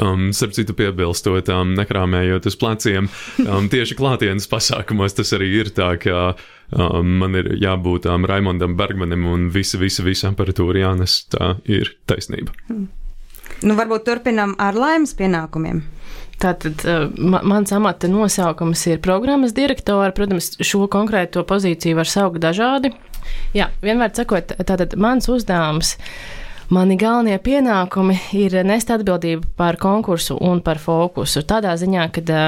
Um, 0.01 0.33
starp 0.35 0.51
citu, 0.57 0.73
piebilstot, 0.75 1.47
um, 1.53 1.71
nekrāmējot 1.77 2.49
uz 2.49 2.57
pleciem, 2.59 3.07
um, 3.45 3.69
tieši 3.71 3.95
klātienes 3.95 4.49
pasākumos 4.51 5.15
tas 5.15 5.31
arī 5.37 5.47
ir 5.61 5.71
tā, 5.77 5.93
ka 6.01 6.33
um, 6.75 7.15
man 7.21 7.37
ir 7.39 7.53
jābūt 7.61 8.09
um, 8.11 8.27
Raimondam 8.27 8.75
Bergmanim 8.75 9.23
un 9.31 9.47
visa, 9.53 9.79
visa, 9.79 10.03
visa 10.03 10.33
aparatūra 10.33 10.83
jānes. 10.83 11.21
Tā 11.31 11.55
ir 11.71 11.95
taisnība. 12.09 12.51
Hmm. 12.67 12.89
Nu, 13.63 13.75
varbūt 13.77 14.05
turpinām 14.07 14.55
ar 14.59 14.75
laimes 14.77 15.15
pienākumiem. 15.17 15.83
Tātad 16.41 16.81
uh, 16.83 17.05
mans 17.47 17.71
amata 17.71 18.09
nosaukums 18.11 18.81
ir 18.91 18.99
programmas 19.03 19.55
direktora. 19.55 20.11
Protams, 20.15 20.57
šo 20.59 20.89
konkrēto 20.91 21.45
pozīciju 21.47 22.01
var 22.01 22.11
saukt 22.11 22.43
dažādi. 22.43 22.91
Jā, 23.55 23.69
vienmēr 23.81 24.11
sakot, 24.13 24.51
tātad 24.67 24.97
mans 24.99 25.29
uzdevums 25.31 25.95
ir 25.95 26.44
Mani 26.73 26.95
galvenie 26.97 27.35
pienākumi 27.45 28.15
ir 28.33 28.55
nest 28.65 28.89
atbildību 28.89 29.51
par 29.53 29.75
konkursu 29.77 30.33
un 30.41 30.63
par 30.65 30.79
fokusu. 30.81 31.43
Tādā 31.45 31.75
ziņā, 31.77 32.07
ka 32.15 32.39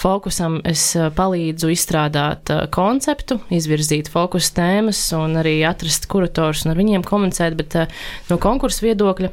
fokusam 0.00 0.56
es 0.66 0.82
palīdzu 1.14 1.70
izstrādāt 1.70 2.50
konceptu, 2.74 3.38
izvirzīt 3.54 4.10
fokusu 4.10 4.56
tēmas 4.58 5.04
un 5.14 5.38
arī 5.38 5.60
atrast 5.68 6.10
kuratorus 6.10 6.64
un 6.66 6.74
ar 6.74 6.82
viņiem 6.82 7.06
komunicēt, 7.06 7.54
bet 7.62 7.78
no 8.26 8.40
konkursu 8.42 8.88
viedokļa 8.88 9.30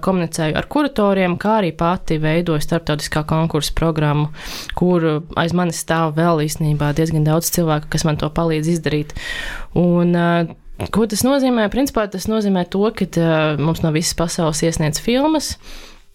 komunicēju 0.00 0.56
ar 0.56 0.72
kuratoriem, 0.72 1.36
kā 1.36 1.58
arī 1.60 1.74
pati 1.76 2.16
veidoju 2.16 2.64
starptautiskā 2.64 3.26
konkursu 3.28 3.76
programmu, 3.76 4.30
kur 4.78 5.26
aiz 5.36 5.52
manis 5.52 5.84
stāv 5.84 6.16
vēl 6.16 6.46
īstenībā 6.48 6.94
diezgan 6.96 7.28
daudz 7.28 7.52
cilvēku, 7.52 7.92
kas 7.92 8.08
man 8.08 8.16
to 8.16 8.32
palīdz 8.32 8.78
izdarīt. 8.78 9.18
Un, 9.76 10.16
Ko 10.76 11.06
tas 11.08 11.22
nozīmē? 11.24 11.70
Principā 11.72 12.04
tas 12.12 12.26
nozīmē 12.28 12.66
to, 12.68 12.82
ka 12.92 13.06
uh, 13.16 13.56
mums 13.56 13.80
no 13.80 13.92
visas 13.94 14.16
pasaules 14.18 14.60
iesniedz 14.66 15.00
filmas. 15.00 15.54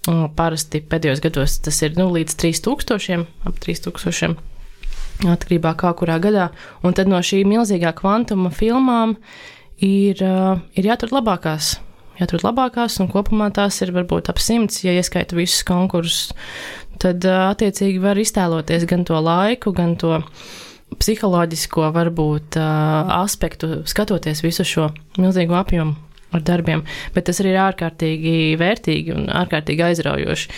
Un 0.09 0.27
parasti 0.37 0.81
pēdējos 0.85 1.21
gados 1.21 1.57
tas 1.65 1.77
ir 1.85 1.97
nu, 1.97 2.07
līdz 2.13 2.37
3000, 2.41 3.25
ap 3.45 3.57
3000, 3.61 4.37
atkarībā 5.33 5.73
no 5.81 5.93
kurā 5.97 6.19
gadā. 6.21 6.49
Un 6.85 6.93
tad 6.97 7.09
no 7.09 7.21
šī 7.25 7.41
milzīgā 7.49 7.93
kvantuma 7.97 8.53
filmām 8.53 9.17
ir, 9.81 10.21
uh, 10.21 10.61
ir 10.77 10.89
jāatrod 10.91 11.17
labākās. 11.17 11.75
Jāatrod 12.21 12.45
labākās, 12.45 12.99
un 13.01 13.09
kopumā 13.09 13.49
tās 13.53 13.81
ir 13.81 13.93
varbūt 13.97 14.29
ap 14.29 14.41
simts, 14.41 14.83
ja 14.85 14.93
ieskaita 14.93 15.37
visus 15.37 15.65
konkursus. 15.65 16.35
Tad, 17.01 17.25
uh, 17.25 17.47
attiecīgi, 17.49 17.97
var 18.01 18.21
iztēloties 18.21 18.85
gan 18.85 19.09
to 19.09 19.17
laiku, 19.17 19.73
gan 19.73 19.97
to 19.97 20.19
psiholoģisko 20.99 21.91
varbūt 21.95 22.57
aspektu, 22.59 23.81
skatoties 23.89 24.43
visu 24.43 24.65
šo 24.67 24.89
milzīgo 25.19 25.55
apjomu 25.59 25.95
ar 26.31 26.43
darbiem, 26.47 26.83
bet 27.15 27.27
tas 27.27 27.41
arī 27.43 27.53
ir 27.53 27.61
ārkārtīgi 27.65 28.33
vērtīgi 28.59 29.15
un 29.15 29.27
ārkārtīgi 29.35 29.83
aizraujoši. 29.89 30.51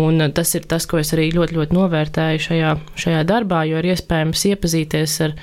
Un 0.00 0.24
tas 0.34 0.54
ir 0.56 0.68
tas, 0.70 0.86
ko 0.88 1.00
es 1.02 1.12
arī 1.16 1.28
ļoti, 1.34 1.56
ļoti 1.58 1.76
novērtēju 1.76 2.44
šajā, 2.48 2.74
šajā 3.04 3.24
darbā, 3.28 3.64
jo 3.68 3.80
ir 3.80 3.90
iespējams 3.92 4.46
iepazīties 4.54 5.18
ar 5.26 5.36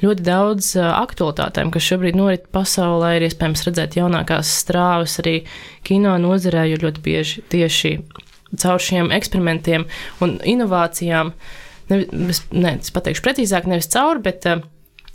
ļoti 0.00 0.26
daudz 0.26 0.74
aktualitātēm, 0.80 1.72
kas 1.72 1.88
šobrīd 1.88 2.18
norit 2.20 2.44
pasaulē. 2.52 3.14
Ir 3.16 3.28
iespējams 3.28 3.64
redzēt 3.68 3.96
jaunākās 4.00 4.52
strāvas 4.60 5.16
arī 5.24 5.38
kino 5.88 6.18
nozarē, 6.20 6.66
jo 6.68 6.82
ļoti 6.84 7.04
bieži 7.04 7.46
tieši 7.52 7.96
caur 8.60 8.82
šiem 8.82 9.12
eksperimentiem 9.14 9.86
un 10.24 10.36
inovācijām 10.52 11.32
uh, 11.32 11.58
nevis, 11.90 12.44
ne, 12.54 12.76
es 12.78 12.92
pateikšu 12.94 13.24
precīzāk, 13.26 13.68
nevis 13.70 13.90
cauri, 13.92 14.22
bet 14.24 14.46
uh, 14.48 14.62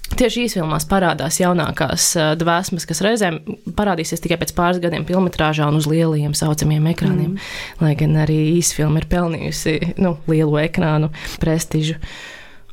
Tieši 0.06 0.44
īsfilmās 0.46 0.86
parādās 0.86 1.40
jaunākās 1.42 2.12
uh, 2.16 2.28
dvēsmas, 2.38 2.86
kas 2.88 3.02
reizēm 3.04 3.40
parādīsies 3.76 4.22
tikai 4.22 4.38
pēc 4.40 4.54
pāris 4.56 4.80
gadiem 4.84 5.04
filmatrāžā 5.08 5.66
un 5.66 5.80
uz 5.80 5.88
lielajiem 5.90 6.36
saucamiem 6.38 6.86
ekrāniem. 6.92 7.34
Mm. 7.34 7.82
Lai 7.82 7.96
gan 7.98 8.14
arī 8.22 8.38
īsfilma 8.54 9.02
ir 9.02 9.10
pelnījusi 9.12 9.96
nu, 9.98 10.14
lielo 10.30 10.62
ekrānu 10.62 11.10
prestižu. 11.42 11.98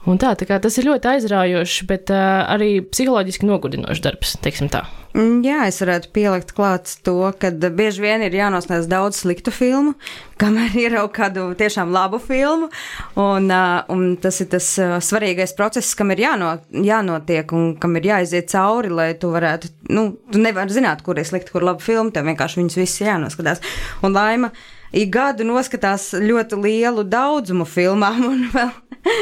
Un 0.02 0.18
tā, 0.18 0.32
tā 0.34 0.56
tas 0.58 0.78
ir 0.80 0.88
ļoti 0.88 1.12
aizraujošs, 1.12 1.84
bet 1.86 2.10
uh, 2.10 2.42
arī 2.50 2.80
psiholoģiski 2.82 3.46
nogurdinošs 3.46 4.02
darbs, 4.02 4.34
teiksim 4.42 4.70
tā. 4.72 4.82
Mm, 5.12 5.42
jā, 5.44 5.58
es 5.68 5.76
varētu 5.78 6.08
pielikt 6.16 6.50
klāt 6.56 6.90
to, 7.06 7.14
ka 7.38 7.52
bieži 7.52 8.02
vien 8.02 8.24
ir 8.24 8.34
jānosniedz 8.34 8.88
daudz 8.90 9.20
sliktu 9.22 9.52
filmu, 9.54 9.92
kamēr 10.42 10.96
jau 10.96 11.04
kādu 11.14 11.46
tiešām 11.58 11.94
labu 11.94 12.18
filmu. 12.22 12.72
Un, 13.20 13.46
un 13.94 14.04
tas 14.22 14.42
ir 14.42 14.50
tas 14.56 14.72
svarīgais 15.06 15.54
process, 15.58 15.94
kam 15.98 16.10
ir 16.16 16.24
jāno, 16.24 16.56
jānotiek 16.72 17.54
un 17.54 17.74
kam 17.78 17.94
ir 18.00 18.10
jāiziet 18.10 18.50
cauri, 18.50 18.90
lai 18.90 19.12
tu 19.20 19.30
varētu, 19.30 19.70
nu, 19.94 20.08
tu 20.32 20.42
nevari 20.42 20.80
zināt, 20.80 21.06
kur 21.06 21.20
ir 21.20 21.28
slikta, 21.28 21.54
kur 21.54 21.68
laba 21.70 21.84
filma, 21.84 22.10
tev 22.10 22.26
vienkārši 22.26 22.62
viņus 22.62 22.82
visus 22.82 23.04
jānoskatās. 23.06 23.62
Un 24.02 24.18
laima 24.18 24.50
ik 24.92 25.12
gadu 25.12 25.46
noskatās 25.48 26.12
ļoti 26.20 26.58
lielu 26.60 27.04
daudzumu 27.08 27.66
filmām, 27.68 28.22
un 28.28 28.44
vēl, 28.52 28.70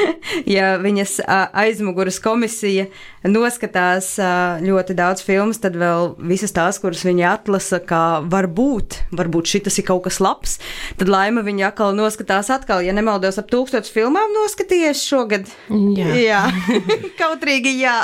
ja 0.55 0.75
viņas 0.81 1.17
aizmuguras 1.57 2.19
komisija 2.23 2.87
noskatās 3.27 4.13
ļoti 4.61 4.95
daudz 4.97 5.23
filmas, 5.25 5.61
tad 5.63 5.77
vēl 5.79 6.13
visas 6.31 6.53
tās, 6.55 6.81
kuras 6.83 7.03
viņi 7.07 7.25
atlasa, 7.31 7.81
kā 7.83 8.21
varbūt, 8.31 9.01
varbūt 9.17 9.55
šis 9.55 9.81
ir 9.81 9.87
kaut 9.87 10.05
kas 10.07 10.21
labs, 10.23 10.57
tad 10.99 11.11
laima 11.11 11.43
viņa 11.45 11.71
atkal 11.71 11.95
noskatās 11.97 12.51
atkal, 12.53 12.83
ja 12.85 12.95
nemaldos, 12.95 13.39
ap 13.41 13.51
tūkstotis 13.51 13.93
filmām 13.93 14.35
noskatījies 14.37 15.05
šogad. 15.07 15.51
Jā, 15.97 16.15
jā. 16.19 16.41
kautrīgi 17.21 17.77
jā. 17.81 17.99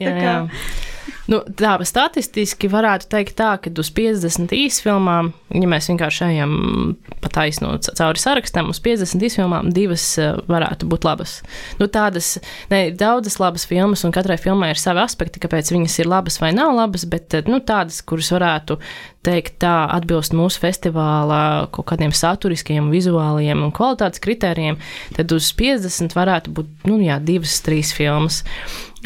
jā, 0.00 0.18
jā. 0.20 0.36
Nu, 1.24 1.38
tā 1.56 1.72
statistiski 1.88 2.68
varētu 2.68 3.08
teikt, 3.08 3.32
tā, 3.38 3.54
ka 3.62 3.70
uz 3.80 3.88
50 3.96 4.52
īsfilmām, 4.52 5.30
ja 5.56 5.68
mēs 5.70 5.88
vienkārši 5.88 6.26
ejam 6.26 6.56
pa 7.24 7.30
taisno 7.32 7.70
cauri 7.86 8.20
sarakstam, 8.20 8.68
uz 8.74 8.80
50 8.84 9.24
īsfilmām 9.24 9.70
divas 9.72 10.04
eh, 10.20 10.34
varētu 10.50 10.88
būt 10.90 11.06
labas. 11.08 11.38
Nu, 11.80 11.88
tādas, 11.88 12.34
ne, 12.68 12.90
daudzas 12.92 13.38
labas 13.40 13.64
filmas, 13.70 14.04
un 14.04 14.12
katrai 14.12 14.36
filmai 14.40 14.74
ir 14.74 14.80
savi 14.80 15.00
aspekti, 15.00 15.40
kāpēc 15.40 15.72
viņas 15.72 15.96
ir 16.02 16.10
labas 16.12 16.36
vai 16.42 16.52
nav 16.56 16.74
labas, 16.76 17.06
bet 17.08 17.38
eh, 17.38 17.48
nu, 17.48 17.62
tādas, 17.64 18.02
kuras 18.04 18.28
varētu 18.34 18.76
teikt, 19.24 19.56
tā 19.64 19.72
atbilst 19.94 20.36
mūsu 20.36 20.60
festivāla 20.60 21.70
kaut 21.72 21.88
kādiem 21.88 22.12
saturiskiem, 22.12 22.90
vizuāliem 22.92 23.64
un 23.64 23.72
kvalitātes 23.72 24.20
kritērijiem, 24.24 24.76
tad 25.16 25.32
uz 25.32 25.48
50 25.56 26.12
varētu 26.18 26.52
būt 26.52 26.84
nu, 26.90 27.00
jā, 27.00 27.16
divas, 27.24 27.56
trīs 27.64 27.94
filmas. 27.96 28.42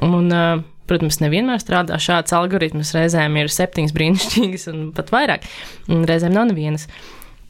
Un, 0.03 0.27
uh, 0.35 0.67
Protams, 0.89 1.21
nevienmēr 1.21 1.61
strādā 1.61 1.99
šāds 2.01 2.33
algoritms. 2.37 2.95
Reizēm 2.97 3.37
ir 3.43 3.53
septiņas 3.53 3.95
brīnišķīgas 3.97 4.69
un 4.73 4.91
pat 4.97 5.13
vairāk, 5.13 5.47
un 5.93 6.07
reizēm 6.09 6.35
nav 6.37 6.51
nevienas. 6.53 6.89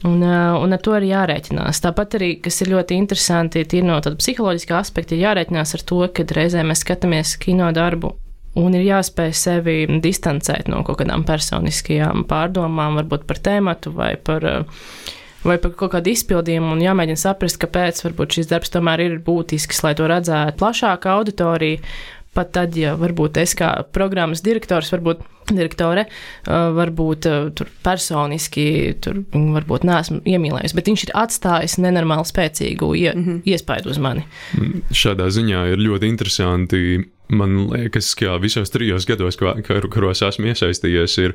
Un, 0.07 0.23
un 0.23 0.75
ar 0.75 0.79
to 0.83 0.93
arī 0.95 1.09
jārēķinās. 1.11 1.81
Tāpat 1.83 2.15
arī, 2.21 2.31
kas 2.43 2.61
ir 2.63 2.71
ļoti 2.71 2.95
interesanti, 3.01 3.65
ir 3.67 3.87
no 3.87 3.97
tāda 4.03 4.19
psiholoģiskā 4.21 4.79
aspekta, 4.79 5.17
ir 5.17 5.25
jārēķinās 5.25 5.75
ar 5.75 5.85
to, 5.91 5.99
ka 6.15 6.27
reizē 6.39 6.63
mēs 6.67 6.85
skatāmies 6.85 7.35
kino 7.43 7.73
darbu. 7.75 8.13
Un 8.59 8.75
ir 8.75 8.87
jāspēj 8.87 9.33
sevi 9.37 9.77
distancēt 10.03 10.71
no 10.71 10.85
kaut 10.87 11.01
kādām 11.03 11.25
personiskajām 11.27 12.25
pārdomām, 12.31 12.99
varbūt 12.99 13.27
par 13.29 13.43
tēmatu 13.43 13.93
vai 13.95 14.13
par, 14.17 14.47
vai 15.45 15.59
par 15.63 15.75
kaut 15.79 15.93
kādu 15.97 16.15
izpildījumu, 16.15 16.73
un 16.75 16.83
jāmēģina 16.83 17.21
saprast, 17.21 17.59
kāpēc 17.63 18.03
šis 18.35 18.51
darbs 18.51 18.73
tomēr 18.75 19.03
ir 19.05 19.19
būtisks, 19.27 19.83
lai 19.85 19.95
to 19.99 20.09
redzētu 20.11 20.59
plašāka 20.63 21.19
auditorija, 21.19 21.83
pat 22.39 22.55
tad, 22.55 22.79
ja 22.79 22.95
varbūt 22.99 23.41
es 23.43 23.57
kā 23.59 23.73
programmas 23.95 24.45
direktors, 24.47 24.93
varbūt 24.95 25.27
direktore, 25.49 26.07
varbūt 26.47 27.29
tur 27.59 27.71
personiski, 27.85 28.67
tur 29.05 29.23
varbūt 29.33 29.87
neesmu 29.89 30.21
iemīlējusi, 30.29 30.77
bet 30.77 30.91
viņš 30.91 31.07
ir 31.07 31.15
atstājis 31.23 31.79
nenormāli 31.83 32.29
spēcīgu 32.29 32.91
ie, 32.95 33.13
mm 33.15 33.25
-hmm. 33.25 33.39
iespaidu 33.49 33.93
uz 33.95 34.01
mani. 34.03 34.27
Mm, 34.59 34.83
šādā 34.93 35.31
ziņā 35.33 35.65
ir 35.73 35.85
ļoti 35.85 36.13
interesanti. 36.13 36.83
Man 37.29 37.67
liekas, 37.69 38.15
ka 38.17 38.39
visos 38.41 38.71
trijos 38.73 39.05
gados, 39.05 39.37
kuros 39.37 40.23
esmu 40.23 40.49
iesaistījies, 40.49 41.19
ir 41.21 41.35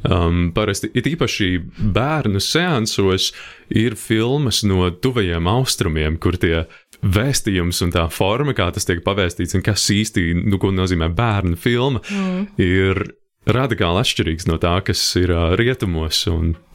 Um, 0.00 0.46
parasti 0.56 0.88
it 0.96 1.04
īpaši 1.04 1.58
bērnu 1.92 2.40
seansos 2.40 3.34
ir 3.68 3.98
filmas 4.00 4.62
no 4.64 4.86
tuvajiem 4.88 5.44
austrumiem, 5.52 6.16
kur 6.16 6.38
tie 6.40 6.62
vēstījums 7.02 7.80
un 7.86 7.94
tā 7.94 8.06
forma, 8.12 8.54
kā 8.56 8.70
tas 8.74 8.88
tiek 8.88 9.02
pavēstīts, 9.06 9.56
un 9.58 9.64
kas 9.64 9.86
īsti, 9.94 10.30
nu, 10.44 10.60
ko 10.60 10.72
nozīmē 10.74 11.10
bērnu 11.16 11.58
filma, 11.60 12.02
mm. 12.04 12.44
ir 12.60 13.04
radikāli 13.48 14.02
atšķirīgs 14.02 14.46
no 14.50 14.58
tā, 14.60 14.74
kas 14.84 15.00
ir 15.18 15.32
uh, 15.32 15.54
rietumos. 15.58 16.22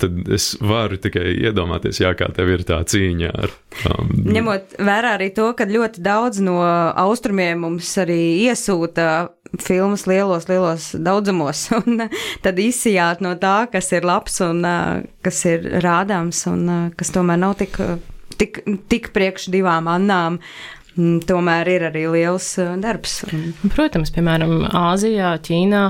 Tad 0.01 0.31
es 0.33 0.49
varu 0.61 0.97
tikai 1.01 1.35
iedomāties, 1.45 2.01
jā, 2.01 2.11
kā 2.17 2.31
tev 2.35 2.51
ir 2.55 2.65
tā 2.67 2.79
cīņa 2.89 3.31
ar. 3.31 3.53
Um, 3.91 4.11
Ņemot 4.35 4.77
vērā 4.81 5.15
arī 5.19 5.29
to, 5.35 5.51
ka 5.57 5.69
ļoti 5.69 6.03
daudz 6.05 6.41
no 6.43 6.57
austrumiem 6.63 7.61
mums 7.67 7.91
arī 8.01 8.47
iesūta 8.47 9.29
filmas 9.61 10.07
lielos, 10.09 10.49
lielos 10.49 10.89
daudzumos, 10.97 11.67
un 11.79 12.07
tad 12.43 12.59
izsijāt 12.59 13.21
no 13.23 13.35
tā, 13.39 13.69
kas 13.71 13.93
ir 13.95 14.07
labs 14.07 14.41
un 14.43 14.65
kas 15.25 15.45
ir 15.47 15.69
rādāms, 15.85 16.43
un 16.49 16.91
kas 16.97 17.13
tomēr 17.13 17.39
nav 17.45 17.55
tik, 17.61 17.77
tik, 18.39 18.61
tik 18.91 19.11
priekš 19.15 19.49
divām 19.53 19.89
annām. 19.91 20.39
Tomēr 20.95 21.67
ir 21.73 21.89
arī 21.89 22.05
liels 22.07 22.53
darbs. 22.79 23.25
Protams, 23.75 24.13
piemēram, 24.15 24.61
Āzijā, 24.71 25.33
Ķīnā. 25.43 25.89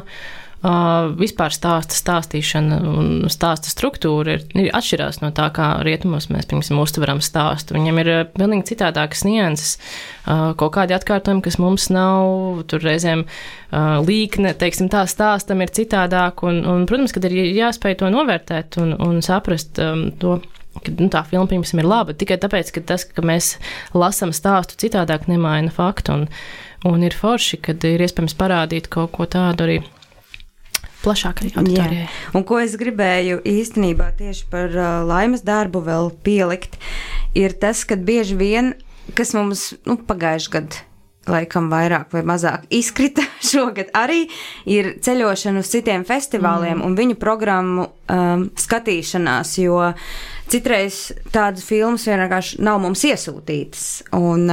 Uh, 0.65 1.11
vispār 1.19 1.53
stāsta 1.53 1.93
stāstīšana 1.93 2.77
un 2.89 3.09
stāsta 3.29 3.69
struktūra 3.69 4.37
ir, 4.37 4.45
ir 4.57 4.69
atšķirās 4.73 5.19
no 5.21 5.29
tā, 5.35 5.49
kā 5.53 5.67
rietumos 5.85 6.25
mēs, 6.33 6.47
piemēram, 6.49 6.79
uztveram 6.81 7.21
stāstu. 7.21 7.75
Viņam 7.75 7.99
ir 8.01 8.09
pilnīgi 8.33 8.71
citādākas 8.71 9.21
nianses, 9.27 9.75
uh, 9.77 10.55
kaut 10.57 10.73
kādi 10.79 10.95
atkārtojumi, 10.97 11.43
kas 11.45 11.59
mums 11.61 11.89
nav, 11.93 12.63
tur 12.71 12.81
reizēm 12.87 13.27
uh, 13.27 13.99
līkne, 14.07 14.55
teiksim, 14.57 14.89
tā 14.89 15.03
stāstam 15.11 15.61
ir 15.61 15.75
citādāk, 15.75 16.41
un, 16.47 16.63
un 16.71 16.89
protams, 16.89 17.13
kad 17.13 17.29
ir 17.29 17.37
jāspēj 17.59 17.99
to 18.01 18.09
novērtēt 18.15 18.79
un, 18.81 18.95
un 19.05 19.21
saprast 19.25 19.77
um, 19.83 20.07
to 20.17 20.39
ka 20.83 20.93
nu, 20.99 21.09
tā 21.13 21.23
filma, 21.29 21.47
piemēram, 21.49 21.81
ir 21.81 21.89
laba 21.89 22.15
tikai 22.17 22.37
tāpēc, 22.41 22.71
ka 22.75 22.83
tas, 22.93 23.05
ka 23.07 23.23
mēs 23.25 23.55
lasām 23.95 24.33
stāstu 24.35 24.77
citādāk, 24.85 25.29
nemaina 25.31 25.73
faktu. 25.73 26.19
Un, 26.19 26.25
un 26.85 27.05
ir 27.05 27.15
forši, 27.17 27.61
kad 27.65 27.85
ir 27.87 28.03
iespējams 28.05 28.37
parādīt 28.39 28.89
kaut 28.93 29.13
ko 29.15 29.27
tādu 29.29 29.67
arī 29.67 29.77
plašākai 31.05 31.53
auditorijai. 31.53 32.07
Un 32.35 32.45
ko 32.47 32.59
es 32.61 32.75
gribēju 32.81 33.43
īstenībā 33.45 34.09
tieši 34.17 34.49
par 34.51 34.73
uh, 34.73 34.89
laimes 35.05 35.45
darbu 35.45 35.83
vēl 35.85 36.11
pielikt, 36.25 36.79
ir 37.37 37.55
tas, 37.61 37.85
ka 37.87 37.97
bieži 37.99 38.37
vien, 38.39 38.73
kas 39.17 39.35
mums 39.37 39.71
nu, 39.85 39.99
pagājuši 40.01 40.53
gadu 40.57 40.83
laikam 41.29 41.71
vairāk 41.71 42.13
vai 42.13 42.21
mazāk 42.27 42.67
izkrita 42.79 43.25
šogad 43.43 43.89
arī 43.97 44.25
ir 44.69 44.95
ceļošana 45.05 45.63
uz 45.63 45.71
citiem 45.73 46.05
festivāliem 46.07 46.77
mm. 46.79 46.85
un 46.85 46.97
viņu 46.97 47.17
programmu 47.21 47.87
um, 47.87 48.47
skatīšanās, 48.61 49.55
jo 49.63 49.79
citreiz 50.51 51.09
tādas 51.33 51.65
filmas 51.67 52.05
vienkārši 52.07 52.61
nav 52.65 52.79
mums 52.83 53.03
iesūtītas. 53.07 53.85
Un, 54.17 54.47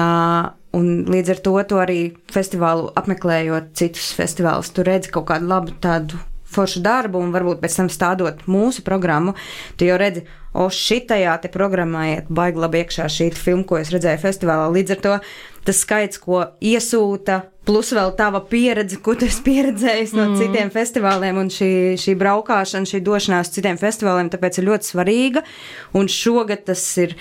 un 0.76 0.90
līdz 1.12 1.34
ar 1.36 1.42
to, 1.46 1.54
to 1.68 1.80
arī 1.82 2.00
festivālu 2.32 2.90
apmeklējot 2.98 3.72
citus 3.78 4.12
festivālus, 4.16 4.72
tu 4.74 4.86
redzi 4.86 5.12
kaut 5.14 5.28
kādu 5.30 5.50
labu 5.50 5.76
tādu 5.82 6.20
foršu 6.52 6.82
darbu, 6.84 7.20
un 7.22 7.32
varbūt 7.32 7.62
pēc 7.62 7.78
tam 7.78 7.88
stādot 7.92 8.44
mūsu 8.50 8.84
programmu, 8.84 9.34
tu 9.80 9.88
jau 9.88 9.96
redzi, 10.00 10.26
o, 10.52 10.68
šitajā 10.68 11.38
te 11.42 11.50
programmā 11.52 12.08
iet 12.10 12.28
baigi 12.32 12.60
labi 12.60 12.82
iekšā 12.82 13.08
šī 13.08 13.30
filma, 13.36 13.64
ko 13.68 13.80
es 13.80 13.92
redzēju 13.94 14.20
festivālā. 14.20 14.68
Līdz 14.74 14.96
ar 14.96 15.02
to 15.06 15.16
tas 15.66 15.80
skaits, 15.84 16.20
ko 16.20 16.44
iesūta, 16.60 17.42
plus 17.68 17.92
vēl 17.94 18.10
tava 18.18 18.42
pieredze, 18.50 18.98
ko 19.04 19.14
tu 19.18 19.28
esi 19.28 19.44
pieredzējis 19.46 20.16
no 20.16 20.26
mm. 20.30 20.40
citiem 20.40 20.72
festivāliem, 20.74 21.38
un 21.42 21.52
šī, 21.52 21.70
šī 22.00 22.16
braukšana, 22.18 22.88
šī 22.88 23.02
došanās 23.06 23.50
uz 23.50 23.56
citiem 23.58 23.78
festivāliem, 23.80 24.32
tāpēc 24.32 24.58
ir 24.58 24.68
ļoti 24.70 24.92
svarīga, 24.92 25.46
un 25.98 26.10
šogad 26.10 26.68
tas 26.72 26.84
ir 27.02 27.16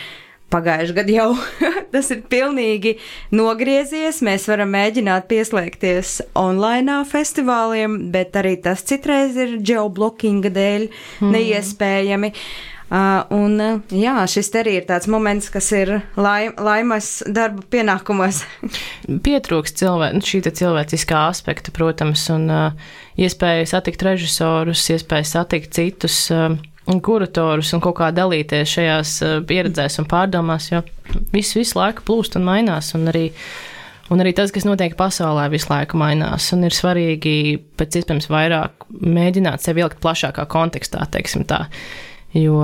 Pagājušajā 0.51 0.95
gadā 0.97 1.13
jau 1.15 1.27
tas 1.93 2.09
ir 2.11 2.25
pilnīgi 2.27 2.97
nogriezies. 3.31 4.17
Mēs 4.19 4.49
varam 4.51 4.73
mēģināt 4.73 5.29
pieslēgties 5.29 6.17
online 6.35 6.97
festivāliem, 7.07 7.95
bet 8.11 8.35
arī 8.35 8.57
tas 8.65 8.83
citreiz 8.83 9.39
ir 9.39 9.55
geoblockinga 9.63 10.51
dēļ 10.51 10.89
mm. 10.89 11.31
neiespējami. 11.37 12.33
Uh, 12.35 12.70
un, 12.91 13.53
jā, 13.95 14.15
šis 14.27 14.49
arī 14.59 14.73
ir 14.81 14.87
tāds 14.89 15.07
moments, 15.11 15.47
kas 15.53 15.69
ir 15.75 15.93
laim, 16.19 16.51
laimas 16.59 17.21
darba 17.23 17.63
pienākumos. 17.71 18.41
Pietrūkst 19.27 19.79
cilvē, 19.79 20.11
šī 20.27 20.41
cilvēciskā 20.49 21.21
aspekta, 21.29 21.71
protams, 21.75 22.25
un 22.33 22.49
uh, 22.51 22.91
iespēja 23.15 23.69
satikt 23.77 24.03
režisorus, 24.09 24.83
iespēja 24.91 25.29
satikt 25.37 25.73
citus. 25.77 26.25
Uh, 26.33 26.59
kuratorus 26.99 27.71
un 27.75 27.81
kaut 27.83 27.95
kā 27.99 28.09
dalīties 28.11 28.75
šajās 28.75 29.11
pieredzēs 29.47 29.99
un 30.01 30.07
pārdomās, 30.09 30.71
jo 30.71 30.81
viss 31.31 31.55
visu 31.55 31.77
laiku 31.77 32.03
plūst 32.07 32.35
un 32.39 32.47
mainās. 32.47 32.91
Un 32.97 33.07
arī, 33.11 33.29
un 34.11 34.23
arī 34.23 34.33
tas, 34.35 34.51
kas 34.51 34.65
notiek 34.67 34.97
pasaulē, 34.99 35.47
visu 35.53 35.71
laiku 35.71 35.99
mainās. 36.01 36.49
Un 36.55 36.65
ir 36.67 36.75
svarīgi 36.75 37.35
pēc 37.79 38.01
iespējams 38.01 38.31
vairāk 38.33 38.87
mēģināt 38.91 39.63
sevi 39.63 39.85
ielikt 39.85 40.01
plašākā 40.03 40.47
kontekstā, 40.51 41.05
teiksim 41.13 41.45
tā. 41.47 41.67
Jo 42.33 42.61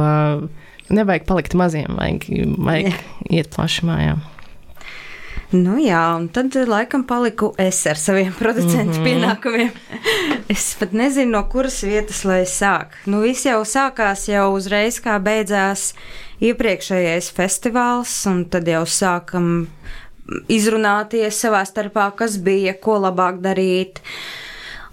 nevajag 0.90 1.28
palikt 1.28 1.54
maziem, 1.54 1.98
vajag, 2.00 2.28
vajag 2.58 2.94
iet 3.30 3.52
plašumā. 3.56 4.00
Jā. 4.02 4.18
Nu 5.56 5.78
jā, 5.80 6.02
un 6.20 6.26
tad 6.28 6.56
eh, 6.60 6.68
laikam 6.68 7.06
paliku 7.08 7.54
es 7.62 7.80
ar 7.88 7.96
saviem 7.96 8.34
producentu 8.36 9.00
mm 9.00 9.04
-hmm. 9.04 9.04
pienākumiem. 9.04 9.72
es 10.54 10.76
pat 10.80 10.92
nezinu, 10.92 11.32
no 11.32 11.44
kuras 11.44 11.84
vietas 11.84 12.26
lai 12.26 12.44
sāk. 12.44 13.00
Nu, 13.06 13.22
viss 13.22 13.46
jau 13.46 13.62
sākās 13.64 14.28
jau 14.28 14.54
uzreiz, 14.54 15.00
kā 15.00 15.20
beidzās 15.20 15.94
iepriekšējais 16.42 17.32
festivāls, 17.32 18.28
un 18.28 18.46
tad 18.46 18.68
jau 18.68 18.84
sākam 18.86 19.68
izrunāties 20.48 21.40
savā 21.40 21.64
starpā, 21.66 22.12
kas 22.16 22.38
bija, 22.38 22.74
ko 22.74 23.00
labāk 23.00 23.40
darīt. 23.40 24.02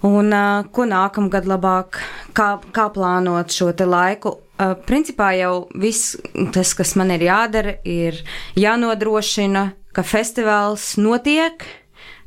Un 0.01 0.33
uh, 0.33 0.63
ko 0.71 0.85
nākamgad 0.85 1.45
labāk, 1.45 1.99
kā, 2.33 2.59
kā 2.71 2.89
plānot 2.93 3.51
šo 3.51 3.73
laiku, 3.85 4.37
principā 4.87 5.33
jau 5.39 5.67
viss 5.75 6.15
tas, 6.55 6.73
kas 6.77 6.95
man 6.99 7.11
ir 7.15 7.25
jādara, 7.27 7.77
ir 7.83 8.21
jānodrošina 8.59 9.71
ka 9.95 10.03
festivāls 10.03 10.95
notiek, 10.99 11.63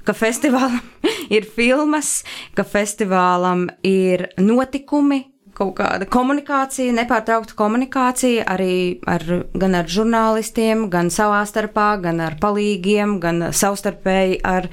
ka 0.09 0.15
festivālam 0.17 0.81
ir 1.37 1.45
filmas, 1.45 2.23
ka 2.57 2.65
festivālam 2.65 3.69
ir 3.85 4.31
notikumi, 4.41 5.27
kaut 5.59 5.75
kāda 5.81 6.07
komunikācija, 6.07 6.95
nepārtraukta 6.95 7.57
komunikācija 7.59 8.47
arī 8.47 9.01
ar, 9.11 9.25
gan 9.59 9.75
ar 9.75 9.89
žurnālistiem, 9.91 10.87
gan 10.93 11.11
savā 11.11 11.43
starpā, 11.51 11.91
gan 12.05 12.23
ar 12.23 12.39
palīgiem, 12.41 13.19
gan 13.23 13.49
savstarpēji 13.51 14.39
ar 14.47 14.71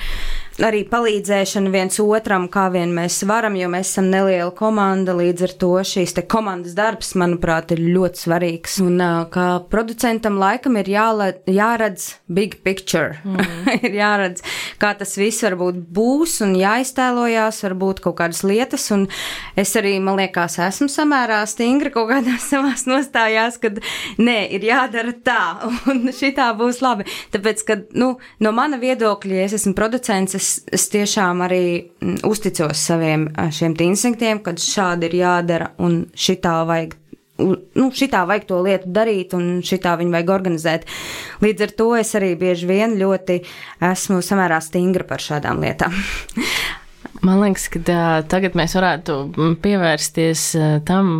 arī 0.63 0.83
palīdzēšana 0.87 1.71
viens 1.73 1.97
otram, 1.99 2.47
kā 2.51 2.67
vien 2.71 2.93
mēs 2.95 3.17
varam, 3.27 3.57
jo 3.59 3.67
mēs 3.71 3.89
esam 3.91 4.07
neliela 4.11 4.51
komanda. 4.55 5.15
Līdz 5.15 5.47
ar 5.47 5.53
to 5.59 5.71
šīs 5.87 6.15
komandas 6.31 6.75
darbs, 6.77 7.13
manuprāt, 7.19 7.73
ir 7.75 7.81
ļoti 7.83 8.21
svarīgs. 8.23 8.77
Un 8.83 9.01
kā 9.33 9.47
producentam 9.71 10.39
laikam 10.39 10.77
ir 10.79 10.89
jāla, 10.93 11.31
jāredz 11.49 12.13
big 12.31 12.61
picture. 12.63 13.19
Mm. 13.25 13.65
ir 13.89 13.97
jāredz, 13.99 14.43
kā 14.81 14.93
tas 14.97 15.15
viss 15.19 15.43
varbūt 15.45 15.81
būs 15.95 16.37
un 16.45 16.55
jāiztēlojās, 16.59 17.61
varbūt 17.67 18.01
kaut 18.05 18.17
kādas 18.21 18.43
lietas. 18.47 18.87
Un 18.95 19.07
es 19.59 19.75
arī, 19.75 19.97
man 20.03 20.19
liekas, 20.21 20.59
esmu 20.69 20.87
samērā 20.91 21.41
stingra 21.49 21.91
kaut 21.95 22.09
kādās 22.13 22.47
savās 22.53 22.85
nostājās, 22.89 23.59
kad 23.63 23.81
nē, 24.21 24.39
ir 24.55 24.69
jādara 24.69 25.15
tā, 25.25 25.41
un 25.91 26.07
šitā 26.15 26.51
būs 26.57 26.81
labi. 26.85 27.09
Tāpēc, 27.35 27.67
ka, 27.67 27.79
nu, 27.99 28.13
no 28.39 28.55
mana 28.55 28.79
viedokļa, 28.81 29.41
ja 29.41 29.49
es 29.49 29.59
esmu 29.59 29.75
producents, 29.77 30.37
es, 30.37 30.44
es 30.73 30.88
tiešām 30.93 31.43
arī 31.45 31.65
mm, 31.79 32.19
uzticos 32.27 32.81
saviem 32.89 33.27
šiem 33.53 33.75
instinktiem, 33.88 34.41
kad 34.45 34.62
šādi 34.62 35.10
ir 35.10 35.17
jādara 35.21 35.71
un 35.81 36.05
šitā 36.15 36.62
vajag. 36.67 36.95
Nu, 37.36 37.89
šitā 37.91 38.21
vajag 38.29 38.45
to 38.47 38.62
lietu 38.63 38.91
darīt, 38.95 39.34
un 39.36 39.60
šitā 39.65 39.97
viņu 39.99 40.13
vajag 40.13 40.29
organizēt. 40.38 40.86
Līdz 41.43 41.65
ar 41.65 41.73
to 41.81 41.89
es 41.99 42.13
arī 42.15 42.31
bieži 42.39 42.69
vien 42.69 42.95
ļoti 42.99 43.41
esmu 43.84 44.21
samērā 44.23 44.62
stingra 44.63 45.03
par 45.10 45.23
šādām 45.23 45.60
lietām. 45.65 45.95
Man 47.25 47.41
liekas, 47.41 47.67
ka 47.73 47.81
tā, 47.84 48.01
tagad 48.31 48.55
mēs 48.55 48.75
varētu 48.77 49.19
pievērsties 49.63 50.47
tam, 50.88 51.13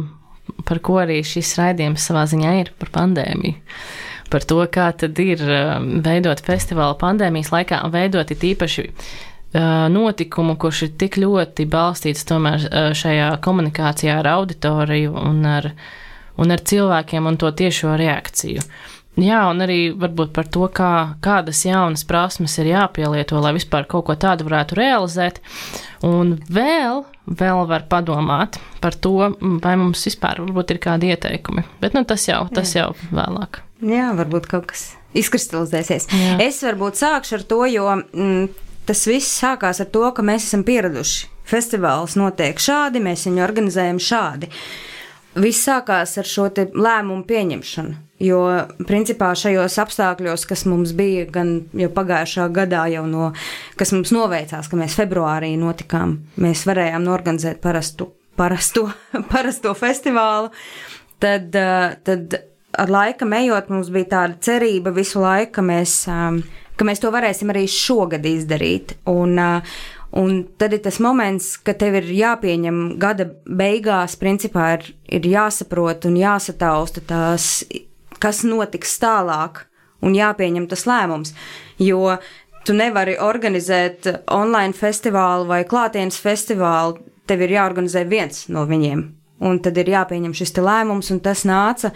par 0.68 0.80
ko 0.86 1.00
arī 1.04 1.20
šis 1.26 1.56
raidījums 1.60 2.08
savā 2.08 2.26
ziņā 2.32 2.58
ir 2.62 2.72
par 2.80 2.94
pandēmiju 2.96 3.60
par 4.32 4.46
to, 4.48 4.60
kā 4.72 4.90
tad 4.98 5.20
ir 5.22 5.42
um, 5.46 5.90
veidot 6.06 6.42
festivālu 6.46 6.98
pandēmijas 7.02 7.52
laikā 7.54 7.84
un 7.86 7.94
veidot 7.94 8.32
it 8.34 8.44
īpaši 8.44 8.88
uh, 8.90 9.86
notikumu, 9.92 10.58
kurš 10.62 10.88
ir 10.88 10.96
tik 11.02 11.20
ļoti 11.22 11.68
balstīts 11.72 12.28
tomēr 12.30 12.66
uh, 12.66 12.90
šajā 12.98 13.36
komunikācijā 13.46 14.20
ar 14.22 14.32
auditoriju 14.38 15.16
un 15.22 15.46
ar, 15.50 15.72
un 16.42 16.56
ar 16.56 16.66
cilvēkiem 16.74 17.32
un 17.32 17.40
to 17.42 17.52
tiešo 17.64 17.96
reakciju. 18.02 18.66
Jā, 19.16 19.46
un 19.48 19.64
arī 19.64 19.94
varbūt 19.96 20.34
par 20.36 20.48
to, 20.52 20.66
kā, 20.76 21.16
kādas 21.24 21.62
jaunas 21.64 22.04
prasmes 22.08 22.58
ir 22.60 22.74
jāpielieto, 22.74 23.40
lai 23.40 23.54
vispār 23.56 23.88
kaut 23.88 24.10
ko 24.10 24.16
tādu 24.20 24.44
varētu 24.48 24.76
realizēt. 24.76 25.40
Un 26.04 26.34
vēl, 26.52 27.06
vēl 27.24 27.62
var 27.70 27.86
padomāt 27.92 28.60
par 28.84 28.98
to, 29.00 29.30
vai 29.64 29.78
mums 29.80 30.04
vispār 30.04 30.44
ir 30.44 30.82
kādi 30.84 31.14
ieteikumi. 31.16 31.64
Bet 31.80 31.96
nu, 31.96 32.04
tas, 32.04 32.28
jau, 32.28 32.44
tas 32.52 32.76
jau 32.76 32.90
vēlāk. 33.16 33.62
Jā, 33.86 34.10
varbūt 34.18 34.48
kaut 34.50 34.70
kas 34.72 34.88
izkristalizēsies. 35.16 36.08
Jā. 36.10 36.38
Es 36.46 36.62
varbūt 36.66 36.98
sākšu 37.00 37.38
ar 37.38 37.46
to, 37.50 37.62
jo 37.70 37.86
mm, 37.94 38.48
tas 38.90 39.06
viss 39.10 39.38
sākās 39.42 39.82
ar 39.84 39.92
to, 39.94 40.08
ka 40.16 40.26
mēs 40.26 40.48
esam 40.50 40.66
pieraduši. 40.68 41.30
Festivāls 41.46 42.16
notiek 42.18 42.58
šādi, 42.62 43.04
mēs 43.06 43.28
viņu 43.28 43.44
organizējam 43.46 44.02
šādi. 44.02 44.50
Viss 45.38 45.68
sākās 45.68 46.16
ar 46.18 46.28
šo 46.30 46.48
lēmumu 46.56 47.26
pieņemšanu. 47.30 48.02
Jo, 48.24 48.40
principā, 48.88 49.34
šajos 49.36 49.76
apstākļos, 49.84 50.46
kas 50.48 50.64
mums 50.72 50.94
bija 50.96 51.26
gan 51.28 51.58
jau 51.76 51.90
pagājušā 51.92 52.48
gadā, 52.56 52.86
jau 52.94 53.04
no, 53.12 53.34
kas 53.76 53.92
mums 53.92 54.14
noveicās, 54.16 54.70
ka 54.72 54.80
mēs 54.80 54.96
februārī 54.96 55.52
notikām, 55.60 56.22
mēs 56.40 56.64
varējām 56.66 57.04
norganizēt 57.04 57.60
parastu, 57.62 58.14
parasto, 58.40 58.88
parasto 59.34 59.76
festivālu, 59.76 60.54
tad, 61.20 61.52
eh, 61.60 61.98
tad 62.08 62.40
ar 62.78 62.92
laika 62.92 63.26
ejot, 63.40 63.70
mums 63.70 63.90
bija 63.90 64.12
tāda 64.16 64.40
cerība 64.40 64.94
visu 64.96 65.20
laiku, 65.24 65.52
ka 65.58 65.62
mēs, 65.62 66.08
eh, 66.08 66.42
ka 66.76 66.86
mēs 66.86 67.02
to 67.02 67.12
varēsim 67.12 67.52
arī 67.54 67.68
šogad 67.68 68.24
izdarīt. 68.24 68.98
Un, 69.06 69.40
uh, 69.40 69.62
Un 70.16 70.46
tad 70.58 70.72
ir 70.72 70.80
tas 70.80 71.02
moments, 71.04 71.58
kad 71.60 71.76
tev 71.82 71.98
ir 72.00 72.06
jāpieņem 72.16 72.78
gada 73.02 73.26
beigās, 73.44 74.16
principā 74.16 74.70
ir, 74.78 74.86
ir 75.12 75.28
jāsaprot 75.28 76.08
un 76.08 76.16
jāsatausta 76.16 77.04
tās, 77.04 77.66
kas 78.24 78.40
notiks 78.48 78.96
tālāk, 79.02 79.66
un 80.00 80.16
jāpieņem 80.16 80.70
tas 80.72 80.86
lēmums. 80.88 81.34
Jo 81.84 82.16
tu 82.64 82.78
nevari 82.78 83.18
organizēt 83.20 84.08
online 84.32 84.72
festivālu 84.78 85.50
vai 85.52 85.66
klātienes 85.68 86.22
festivālu, 86.24 87.02
tev 87.28 87.44
ir 87.44 87.58
jāorganizē 87.58 88.06
viens 88.08 88.46
no 88.48 88.64
viņiem. 88.70 89.04
Un 89.44 89.60
tad 89.60 89.76
ir 89.84 89.92
jāpieņem 89.92 90.32
šis 90.38 90.56
lēmums, 90.64 91.12
un 91.12 91.20
tas 91.20 91.44
nāca 91.44 91.92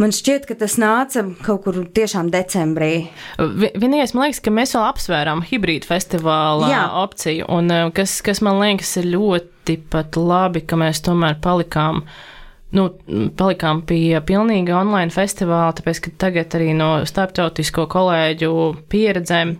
Man 0.00 0.14
šķiet, 0.16 0.46
ka 0.48 0.56
tas 0.56 0.78
nāca 0.80 1.26
kaut 1.44 1.66
kur 1.66 1.76
tiešām 1.92 2.30
decembrī. 2.32 3.10
Vienīgais, 3.36 4.14
man 4.16 4.26
liekas, 4.26 4.40
ka 4.40 4.52
mēs 4.54 4.72
vēl 4.72 4.86
apsvērām 4.88 5.42
hibrīdu 5.50 5.88
festivāla 5.90 6.70
Jā. 6.72 6.82
opciju, 7.02 7.44
un 7.52 7.68
eh, 7.74 7.86
kas, 7.96 8.16
kas 8.24 8.40
man 8.44 8.62
liekas 8.62 8.94
ir 9.02 9.10
ļoti 9.12 9.76
pat 9.92 10.16
labi, 10.16 10.64
ka 10.64 10.78
mēs 10.80 11.02
tomēr 11.04 11.36
palikām. 11.44 12.04
Nu, 12.70 12.84
palikām 13.36 13.80
pie 13.82 14.14
pilnīga 14.22 14.76
online 14.78 15.10
festivāla, 15.10 15.74
tāpēc, 15.74 16.00
ka 16.04 16.12
tagad 16.22 16.54
arī 16.54 16.70
no 16.78 16.92
starptautisko 17.02 17.88
kolēģu 17.90 18.52
pieredzēm 18.92 19.56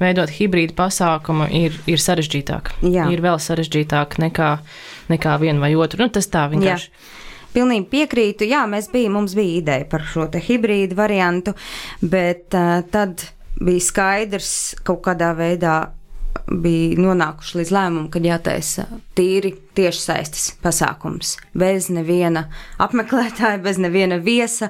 veidot 0.00 0.30
hibrīdu 0.36 0.76
pasākumu 0.78 1.48
ir, 1.50 1.76
ir 1.90 2.00
sarežģītāk. 2.00 2.76
Jā. 2.86 3.10
Ir 3.10 3.24
vēl 3.26 3.42
sarežģītāk 3.42 4.16
nekā, 4.22 4.52
nekā 5.10 5.36
vienu 5.42 5.66
vai 5.66 5.74
otru. 5.74 6.06
Nu, 6.06 6.08
tas 6.14 6.30
tā 6.30 6.46
vienkārši. 6.54 6.88
Jā. 6.94 7.23
Pilnīgi 7.54 7.88
piekrītu. 7.92 8.48
Jā, 8.50 8.64
mēs 8.70 8.90
bija, 8.92 9.12
mums 9.14 9.36
bija 9.38 9.60
ideja 9.60 9.88
par 9.90 10.06
šo 10.10 10.28
te 10.32 10.42
hibrīdu 10.42 10.98
variantu, 10.98 11.54
bet 12.02 12.54
uh, 12.58 12.80
tad 12.90 13.28
bija 13.62 13.84
skaidrs 13.84 14.54
kaut 14.86 15.04
kādā 15.06 15.30
veidā 15.38 15.76
bija 16.50 16.98
nonākuši 17.00 17.58
līdz 17.60 17.70
lēmumam, 17.72 18.08
ka 18.12 18.20
jātaisa 18.22 18.84
tīri 19.16 19.54
tiešsaistes 19.76 20.50
pasākums, 20.62 21.36
bez 21.56 21.88
neviena 21.94 22.44
apmeklētāja, 22.82 23.60
bez 23.64 23.78
neviena 23.80 24.18
viesa, 24.22 24.68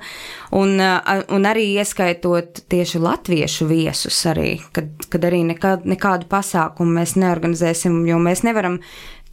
un, 0.55 0.77
un 0.79 1.49
arī 1.49 1.67
ieskaitot 1.81 2.63
tieši 2.71 3.03
latviešu 3.03 3.69
viesus, 3.71 4.21
arī, 4.31 4.59
kad, 4.77 4.93
kad 5.11 5.27
arī 5.27 5.43
nekādu, 5.51 5.91
nekādu 5.95 6.31
pasākumu 6.31 7.01
mēs 7.01 7.17
neorganizēsim, 7.21 8.05
jo 8.09 8.21
mēs 8.23 8.45
nevaram 8.47 8.79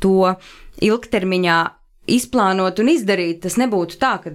to 0.02 0.34
ilgtermiņā 0.82 1.60
izplānot 2.18 2.82
un 2.82 2.92
izdarīt. 2.94 3.42
Tas 3.46 3.58
nebūtu 3.62 4.00
tā, 4.02 4.16
ka 4.24 4.34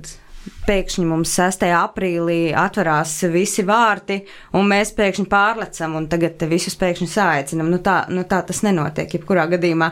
pēkšņi 0.66 1.06
mums 1.08 1.32
6. 1.38 1.66
aprīlī 1.74 2.40
atverās 2.56 3.18
visi 3.32 3.64
vārti, 3.66 4.20
un 4.56 4.68
mēs 4.70 4.94
pēkšņi 4.96 5.26
pārlecam, 5.30 5.98
un 5.98 6.06
tagad 6.10 6.46
visus 6.50 6.78
pēkšņi 6.78 7.10
sāicinam. 7.10 7.70
Nu 7.72 7.82
tā, 7.84 8.04
nu 8.12 8.26
tā 8.28 8.42
tas 8.46 8.62
nenotiek, 8.66 9.18
jebkurā 9.18 9.48
gadījumā. 9.56 9.90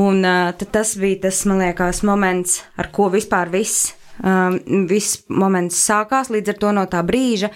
Un 0.00 0.24
uh, 0.26 0.66
tas 0.74 0.96
bija 0.98 1.28
tas, 1.28 1.44
man 1.46 1.62
liekas, 1.62 2.02
moments, 2.06 2.64
ar 2.80 2.90
ko 2.94 3.06
vispār 3.12 3.52
viss, 3.52 3.92
um, 4.24 4.58
viss 4.90 5.22
moments 5.30 5.78
sākās. 5.86 6.32
Līdz 6.34 6.54
ar 6.54 6.60
to 6.64 6.72
no 6.74 6.88
tā 6.90 7.04
brīža 7.06 7.52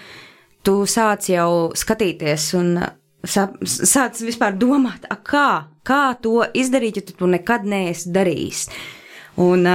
tu 0.63 0.83
sāc 0.89 1.29
jau 1.31 1.71
skatīties 1.77 2.53
un 2.59 2.77
sāc 3.25 4.21
vispār 4.23 4.55
domāt, 4.59 5.07
kā, 5.27 5.49
kā 5.83 6.03
to 6.23 6.43
izdarīt, 6.55 6.99
ja 6.99 7.07
tu 7.07 7.17
to 7.19 7.29
nekad 7.29 7.67
neesi 7.67 8.13
darījis. 8.15 8.67
Un, 9.39 9.67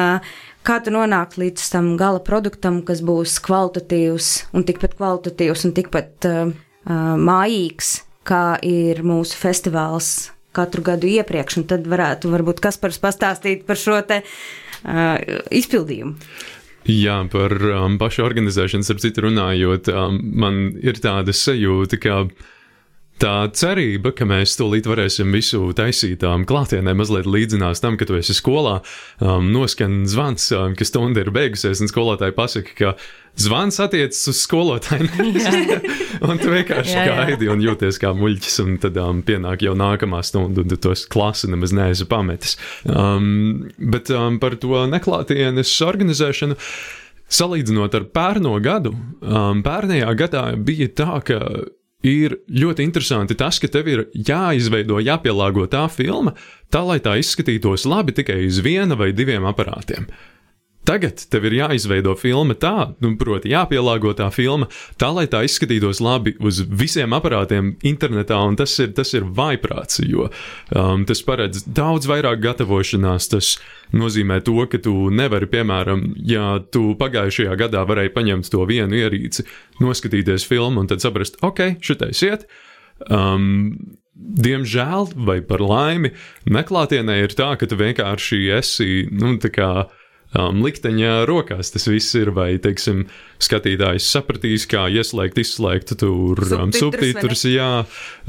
kā 0.65 0.79
tu 0.85 0.93
nonāc 0.95 1.39
līdz 1.41 1.71
tam 1.73 1.95
gala 2.01 2.21
produktam, 2.25 2.83
kas 2.87 3.03
būs 3.05 3.39
kvalitatīvs 3.45 4.31
un 4.57 4.67
tikpat 4.69 4.97
kvalitatīvs 4.99 5.65
un 5.69 5.75
tikpat 5.77 6.29
uh, 6.29 6.53
mājīgs, 6.85 7.97
kā 8.29 8.57
ir 8.65 9.03
mūsu 9.05 9.37
festivāls 9.41 10.13
katru 10.55 10.85
gadu 10.87 11.09
iepriekš, 11.11 11.61
un 11.61 11.69
tad 11.71 11.89
varētu 11.91 12.31
varbūt 12.33 12.63
Kaspars 12.63 13.01
pastāstīt 13.03 13.65
par 13.69 13.81
šo 13.81 13.99
te 14.07 14.23
uh, 14.23 15.17
izpildījumu. 15.51 16.15
Jā, 16.85 17.17
par 17.33 17.55
um, 17.65 17.97
pašu 17.97 18.27
organizēšanu, 18.27 18.85
ap 18.93 19.01
citu 19.01 19.25
runājot, 19.25 19.89
um, 19.89 20.19
man 20.37 20.67
ir 20.85 21.01
tāda 21.01 21.33
sajūta, 21.33 21.97
ka 21.97 22.19
Tā 23.23 23.47
cerība, 23.55 24.11
ka 24.11 24.27
mēs 24.27 24.57
tūlīt 24.59 24.89
varēsim 24.91 25.31
visu 25.31 25.69
taisītām 25.79 26.43
klātienē 26.51 26.97
mazliet 26.99 27.29
līdzinās 27.31 27.79
tam, 27.81 27.95
ka 27.95 28.09
tu 28.09 28.17
esi 28.19 28.35
skolā, 28.35 28.81
um, 29.23 29.53
noskan 29.55 30.01
zvans, 30.11 30.49
um, 30.57 30.75
ka 30.75 30.87
stunda 30.89 31.23
ir 31.23 31.31
beigusies, 31.35 31.79
un 31.85 31.91
skolotāji 31.91 32.35
pasaka, 32.35 32.75
ka 32.75 32.91
zvans 33.39 33.79
attiecas 33.85 34.19
uz 34.33 34.41
skolotāju. 34.43 35.07
un 36.27 36.43
tu 36.43 36.51
vienkārši 36.57 36.97
jā, 36.97 37.05
jā. 37.07 37.15
gaidi 37.21 37.53
un 37.55 37.63
jūties 37.63 38.01
kā 38.03 38.11
muļķis, 38.19 38.59
un 38.65 38.75
tad 38.83 38.99
um, 38.99 39.23
pienāk 39.27 39.63
jau 39.63 39.77
nākamā 39.79 40.25
stunda, 40.27 40.65
un 40.65 40.75
tu 40.75 40.81
tos 40.89 41.07
klasi 41.07 41.53
nemaz 41.55 41.77
neesi 41.77 42.09
pametis. 42.11 42.59
Um, 42.83 43.71
bet 43.79 44.11
um, 44.11 44.41
par 44.43 44.59
to 44.59 44.83
neklātienes 44.91 45.71
organizēšanu. 45.87 46.59
Salīdzinot 47.35 47.95
ar 47.97 48.05
pērno 48.15 48.59
gadu, 48.63 48.91
um, 49.23 49.63
pērnējā 49.65 50.11
gadā 50.19 50.45
bija 50.61 50.91
tā, 50.99 51.23
ka 51.25 51.41
ir 52.05 52.37
ļoti 52.53 52.85
interesanti 52.85 53.37
tas, 53.39 53.59
ka 53.61 53.71
tev 53.73 53.89
ir 53.89 54.05
jāizveido, 54.13 55.01
jāpielāgo 55.03 55.67
tā 55.73 55.87
filma, 55.93 56.35
tā 56.73 56.85
lai 56.85 57.01
tā 57.03 57.17
izskatītos 57.21 57.89
labi 57.89 58.15
tikai 58.17 58.43
uz 58.47 58.61
viena 58.65 58.99
vai 58.99 59.13
diviem 59.17 59.47
aparātiem. 59.49 60.09
Tagad 60.85 61.23
tev 61.33 61.47
ir 61.49 61.57
jāizveido 61.63 62.13
filma 62.21 62.53
tā, 62.61 62.91
nu, 63.01 63.15
proti, 63.17 63.49
jāpielāgo 63.55 64.13
tā 64.19 64.27
filma 64.35 64.69
tā, 65.01 65.09
lai 65.17 65.25
tā 65.33 65.41
izskatītos 65.47 66.03
labi 66.05 66.35
uz 66.45 66.61
visiem 66.69 67.15
aparātiem 67.17 67.73
internetā, 67.89 68.37
un 68.45 68.59
tas 68.61 68.75
ir, 68.85 68.93
tas 68.97 69.15
ir 69.17 69.25
vaiprāts, 69.25 70.03
jo 70.05 70.29
um, 70.29 71.07
tas 71.09 71.25
paredz 71.25 71.65
daudz 71.65 72.09
vairāk 72.11 72.43
gatavošanās. 72.45 73.31
Tas 73.33 73.55
nozīmē 73.97 74.43
to, 74.45 74.59
ka 74.69 74.83
tu 74.85 75.09
nevari, 75.15 75.49
piemēram, 75.49 76.05
ja 76.29 76.59
tu 76.61 76.93
pagājušajā 77.01 77.57
gadā 77.65 77.87
varēji 77.89 78.13
paņemt 78.13 78.53
to 78.53 78.69
vienu 78.69 79.01
ierīci, 79.01 79.49
noskatīties 79.81 80.45
filmu 80.49 80.85
un 80.85 80.93
tad 80.93 81.05
saprast, 81.05 81.41
ok, 81.45 81.81
šitais 81.85 82.25
iet. 82.29 82.49
Um, 83.09 83.73
Diemžēl, 84.15 85.09
vai 85.27 85.41
par 85.43 85.59
laimi, 85.59 86.13
neklātienē 86.47 87.17
ir 87.25 87.33
tā, 87.35 87.49
ka 87.59 87.67
tu 87.67 87.75
vienkārši 87.75 88.37
esi, 88.55 88.87
nu, 89.11 89.33
tā 89.43 89.51
kā 89.51 89.71
um, 90.39 90.61
likteņa 90.65 91.25
rokās 91.29 91.73
tas 91.75 91.87
viss 91.91 92.15
ir, 92.19 92.31
vai, 92.35 92.55
teiksim, 92.63 93.05
skatītājs 93.43 94.07
sapratīs, 94.13 94.67
kā 94.71 94.87
ieslēgt, 94.93 95.41
izslēgt 95.43 95.95
tur 96.01 96.41
um, 96.45 96.73
subtitrus, 96.75 97.45
jā, 97.49 97.71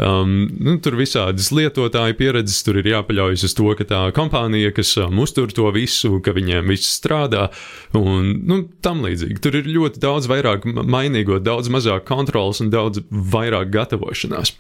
um, 0.02 0.34
nu, 0.56 0.78
tur 0.84 0.98
visādas 1.00 1.52
lietotāju 1.56 2.18
pieredzes, 2.20 2.62
tur 2.65 2.80
ir 2.82 2.89
jāpaļaujas 2.94 3.46
uz 3.50 3.58
to, 3.58 3.68
ka 3.80 3.88
tā 3.89 4.02
kompānija, 4.15 4.74
kas 4.76 4.96
um, 5.02 5.20
uztur 5.24 5.54
to 5.56 5.70
visu, 5.76 6.18
ka 6.26 6.36
viņiem 6.36 6.74
viss 6.74 6.96
strādā, 7.00 7.50
un, 7.98 8.34
nu, 8.48 8.62
tam 8.86 9.06
līdzīgi. 9.06 9.39
Tur 9.44 9.62
ir 9.62 9.70
ļoti 9.78 10.02
daudz 10.04 10.30
vairāk 10.32 10.65
mainīgo, 10.65 11.39
daudz 11.44 11.72
mazāk 11.74 12.08
kontrols 12.10 12.63
un 12.63 12.74
daudz 12.74 13.06
vairāk 13.10 13.72
gatavošanās. 13.76 14.56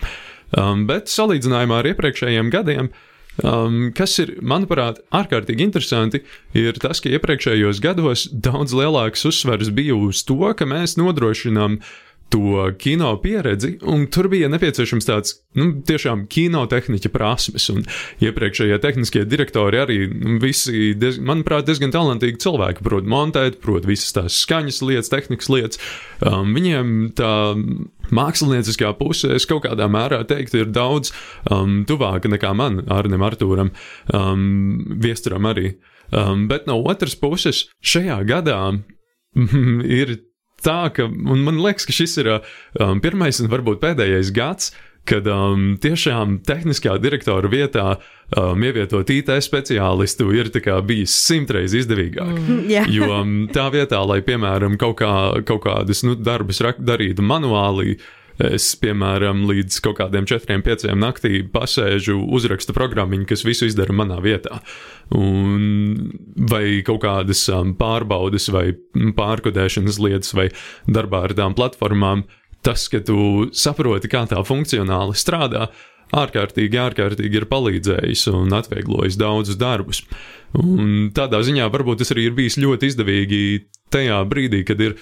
Um, 0.55 0.85
bet 0.87 1.09
salīdzinājumā 1.11 1.81
ar 1.81 1.87
iepriekšējiem 1.89 2.53
gadiem, 2.53 2.91
uh, 2.93 3.11
Um, 3.43 3.89
kas 3.95 4.13
ir, 4.23 4.37
manuprāt, 4.39 5.01
ārkārtīgi 5.15 5.65
interesanti, 5.67 6.21
ir 6.55 6.77
tas, 6.79 7.01
ka 7.03 7.11
iepriekšējos 7.11 7.81
gados 7.83 8.29
daudz 8.31 8.75
lielāks 8.77 9.27
uzsvers 9.27 9.73
bija 9.75 9.97
uz 9.97 10.23
to, 10.23 10.39
ka 10.55 10.67
mēs 10.69 10.95
nodrošinām 10.95 11.81
to 12.29 12.71
kino 12.77 13.11
pieredzi, 13.21 13.75
un 13.85 14.07
tur 14.11 14.27
bija 14.31 14.47
nepieciešams 14.49 15.07
tāds, 15.07 15.35
nu, 15.55 15.67
tiešām 15.85 16.25
kinotehniķa 16.31 17.11
prasmes, 17.13 17.67
un 17.71 17.83
iepriekšējie 18.25 18.79
tehniskie 18.83 19.23
direktori 19.29 19.79
arī 19.79 19.99
nu, 20.09 20.39
visi, 20.41 20.95
diez, 20.99 21.19
manuprāt, 21.21 21.67
diezgan 21.69 21.93
talantīgi 21.93 22.41
cilvēki, 22.43 22.83
prot 22.85 23.07
montēt, 23.09 23.59
prot 23.63 23.87
visas 23.87 24.15
tās 24.17 24.39
skaņas 24.41 24.81
lietas, 24.85 25.11
tehnikas 25.13 25.51
lietas. 25.53 25.81
Um, 26.25 26.51
viņiem 26.57 26.93
tā 27.17 27.31
mākslinieckā 28.15 28.93
puse, 28.99 29.31
es 29.37 29.47
kaut 29.49 29.65
kādā 29.67 29.87
mērā 29.91 30.23
teiktu, 30.27 30.63
ir 30.65 30.73
daudz 30.73 31.13
um, 31.51 31.83
tuvāka 31.87 32.31
nekā 32.31 32.55
man, 32.57 32.83
Arnim 32.91 33.25
Artūram, 33.25 33.73
um, 34.13 34.45
Viesturam 35.01 35.45
arī. 35.51 35.75
Um, 36.13 36.47
bet 36.49 36.67
no 36.69 36.81
otras 36.85 37.15
puses, 37.17 37.65
šajā 37.85 38.21
gadā 38.27 38.59
ir 40.01 40.17
tā, 40.65 40.81
ka 40.95 41.07
man 41.09 41.61
liekas, 41.61 41.87
ka 41.87 41.95
šis 41.95 42.17
ir 42.23 42.33
um, 42.35 42.99
pirmais 43.03 43.39
un 43.41 43.51
varbūt 43.51 43.81
pēdējais 43.83 44.33
gads, 44.35 44.73
kad 45.05 45.27
um, 45.29 45.75
tiešām 45.81 46.39
tehniskā 46.45 46.97
direktora 47.01 47.49
vietā 47.51 47.85
um, 47.93 48.63
ievietot 48.65 49.09
IT 49.13 49.29
speciālistu 49.45 50.31
ir 50.33 50.49
bijis 50.85 51.13
simtreiz 51.27 51.75
izdevīgāk. 51.77 52.33
Mm. 52.33 52.61
Jā. 52.71 52.85
jo 52.89 53.11
um, 53.13 53.35
tā 53.53 53.67
vietā, 53.73 54.01
lai, 54.07 54.21
piemēram, 54.25 54.79
kaut, 54.81 54.97
kā, 55.03 55.13
kaut 55.45 55.63
kādus 55.67 56.01
nu, 56.07 56.17
darbus 56.17 56.61
darītu 56.81 57.25
manuāli, 57.25 57.99
es, 58.41 58.67
piemēram, 58.81 59.45
līdz 59.49 59.79
kaut 59.85 59.99
kādiem 59.99 60.27
četriem, 60.29 60.63
pieciem 60.65 60.99
naktī 61.01 61.41
pasēžu, 61.51 62.17
uzrakstu 62.35 62.75
programmiņu, 62.75 63.27
kas 63.29 63.45
visu 63.47 63.69
izdara 63.69 63.95
manā 63.95 64.19
vietā. 64.23 64.61
Un, 65.15 66.11
vai 66.49 66.81
kaut 66.87 67.03
kādas 67.05 67.45
um, 67.53 67.75
pārbaudes 67.79 68.49
vai 68.53 68.71
pārkodēšanas 68.93 69.99
lietas 70.01 70.35
vai 70.37 70.49
darbā 70.87 71.25
ar 71.29 71.35
tām 71.37 71.57
platformām. 71.57 72.25
Tas, 72.65 72.87
ka 72.89 73.03
tu 73.05 73.51
saproti, 73.53 74.09
kā 74.09 74.23
tā 74.29 74.39
funkcionāli 74.41 75.13
strādā, 75.17 75.67
ārkārtīgi, 76.15 76.79
ārkārtīgi 76.81 77.41
ir 77.41 77.47
palīdzējis 77.49 78.27
un 78.33 78.53
atvieglojis 78.57 79.17
daudzus 79.21 79.57
darbus. 79.61 80.03
Un 80.57 81.11
tādā 81.15 81.41
ziņā 81.45 81.67
varbūt 81.73 82.01
tas 82.01 82.13
arī 82.15 82.29
ir 82.29 82.37
bijis 82.37 82.59
ļoti 82.61 82.91
izdevīgi 82.91 83.41
tajā 83.93 84.21
brīdī, 84.29 84.63
kad 84.67 84.81
ir 84.81 84.97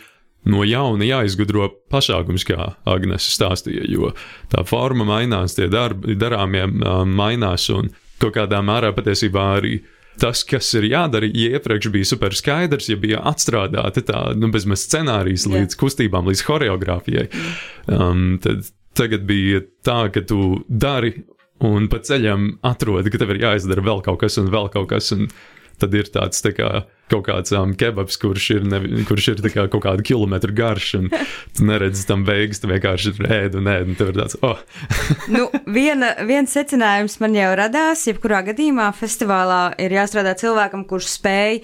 no 0.50 0.64
jauna 0.68 1.08
jāizgudro 1.08 1.70
pasākums, 1.92 2.46
kā 2.48 2.74
Agnese 2.90 3.34
stāstīja, 3.34 3.86
jo 3.92 4.12
tā 4.52 4.66
forma 4.68 5.08
mainās, 5.08 5.58
tie 5.58 5.70
darbi, 5.72 6.18
darāmie 6.20 6.66
mainās 7.08 7.70
un 7.74 7.92
kaut 8.22 8.36
kādā 8.38 8.64
mērā 8.66 8.94
patiesībā 8.96 9.50
arī. 9.58 9.82
Tas, 10.22 10.44
kas 10.46 10.68
ir 10.78 10.86
jādara, 10.92 11.26
ja 11.26 11.58
iepriekš 11.58 11.90
bija 11.90 12.06
super 12.06 12.36
skaidrs, 12.38 12.86
ja 12.92 13.00
bija 13.02 13.24
atstrādāta 13.26 14.04
tā, 14.06 14.20
nu, 14.38 14.52
bezmaz 14.54 14.84
scenārijas 14.86 15.48
Jā. 15.48 15.56
līdz 15.56 15.78
kustībām, 15.82 16.30
līdz 16.30 16.44
choreogrāfijai, 16.46 17.24
um, 17.90 18.36
tad 18.44 18.68
tagad 18.94 19.26
bija 19.26 19.64
tā, 19.86 20.04
ka 20.14 20.22
tu 20.30 20.60
dari 20.70 21.16
un 21.66 21.88
pa 21.90 21.98
ceļam 22.04 22.52
atrodi, 22.70 23.10
ka 23.10 23.22
tev 23.22 23.34
ir 23.34 23.42
jāizdara 23.48 23.84
vēl 23.86 24.04
kaut 24.06 24.22
kas 24.22 24.38
un 24.42 24.52
vēl 24.54 24.70
kaut 24.74 24.92
kas. 24.92 25.10
Un 25.16 25.28
tad 25.82 25.96
ir 25.98 26.10
tāds 26.14 26.44
tā 26.46 26.54
kā, 26.56 26.84
kaut 27.14 27.28
kāds 27.30 27.54
um, 27.58 27.76
kebabs, 27.78 28.18
kurš 28.22 28.50
ir, 28.58 28.68
nevi, 28.70 29.06
kurš 29.08 29.30
ir 29.34 29.44
kā, 29.46 29.68
kaut 29.72 29.86
kādu 29.86 30.06
kilometru 30.08 30.56
garš, 30.58 30.90
un 31.00 31.10
tu 31.54 31.68
neredzi 31.68 32.06
tam 32.10 32.26
beigas, 32.28 32.62
tu 32.64 32.72
vienkārši 32.72 33.16
ēd 33.30 33.58
un 33.60 33.70
ēd, 33.72 33.94
un 33.94 34.00
tev 34.00 34.14
ir 34.14 34.20
tāds, 34.22 34.38
oh, 34.46 34.60
nu, 35.36 35.48
viena, 35.70 36.14
viens 36.28 36.54
secinājums 36.54 37.20
man 37.24 37.38
jau 37.38 37.54
radās. 37.60 38.06
Jebkurā 38.10 38.44
gadījumā 38.50 38.90
festivālā 38.98 39.64
ir 39.82 39.98
jāstrādā 40.00 40.36
cilvēkam, 40.40 40.88
kurš 40.90 41.16
spēj 41.18 41.62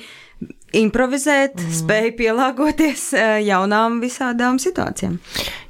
improvizēt, 0.75 1.57
mm. 1.57 1.77
spēj 1.81 2.11
pielāgoties 2.19 3.09
eh, 3.17 3.39
jaunām 3.47 3.99
visādām 4.03 4.59
situācijām. 4.61 5.17